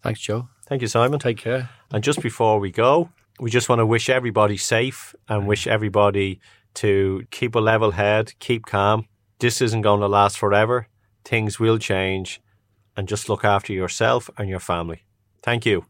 Thanks, 0.02 0.20
Joe. 0.20 0.48
Thank 0.68 0.82
you, 0.82 0.88
Simon. 0.88 1.18
Take 1.18 1.38
care. 1.38 1.70
And 1.90 2.04
just 2.04 2.20
before 2.22 2.60
we 2.60 2.70
go, 2.70 3.08
we 3.40 3.50
just 3.50 3.68
want 3.68 3.78
to 3.80 3.86
wish 3.86 4.08
everybody 4.08 4.56
safe 4.56 5.14
and 5.28 5.46
wish 5.46 5.66
everybody 5.66 6.40
to 6.74 7.24
keep 7.30 7.54
a 7.54 7.60
level 7.60 7.92
head, 7.92 8.34
keep 8.38 8.66
calm. 8.66 9.06
This 9.40 9.60
isn't 9.60 9.82
going 9.82 10.00
to 10.00 10.08
last 10.08 10.38
forever. 10.38 10.88
Things 11.24 11.60
will 11.60 11.78
change, 11.78 12.40
and 12.96 13.06
just 13.06 13.28
look 13.28 13.44
after 13.44 13.72
yourself 13.72 14.30
and 14.38 14.48
your 14.48 14.60
family. 14.60 15.04
Thank 15.42 15.66
you. 15.66 15.84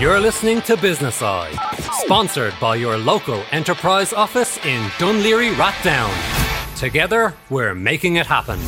You're 0.00 0.20
listening 0.20 0.62
to 0.62 0.76
Business 0.76 1.22
Eye, 1.22 1.52
sponsored 2.04 2.54
by 2.60 2.76
your 2.76 2.96
local 2.96 3.42
enterprise 3.50 4.12
office 4.12 4.58
in 4.58 4.82
Dún 4.98 5.22
Laoghaire 5.22 5.54
Rathdown. 5.54 6.78
Together, 6.78 7.34
we're 7.50 7.74
making 7.74 8.16
it 8.16 8.26
happen. 8.26 8.58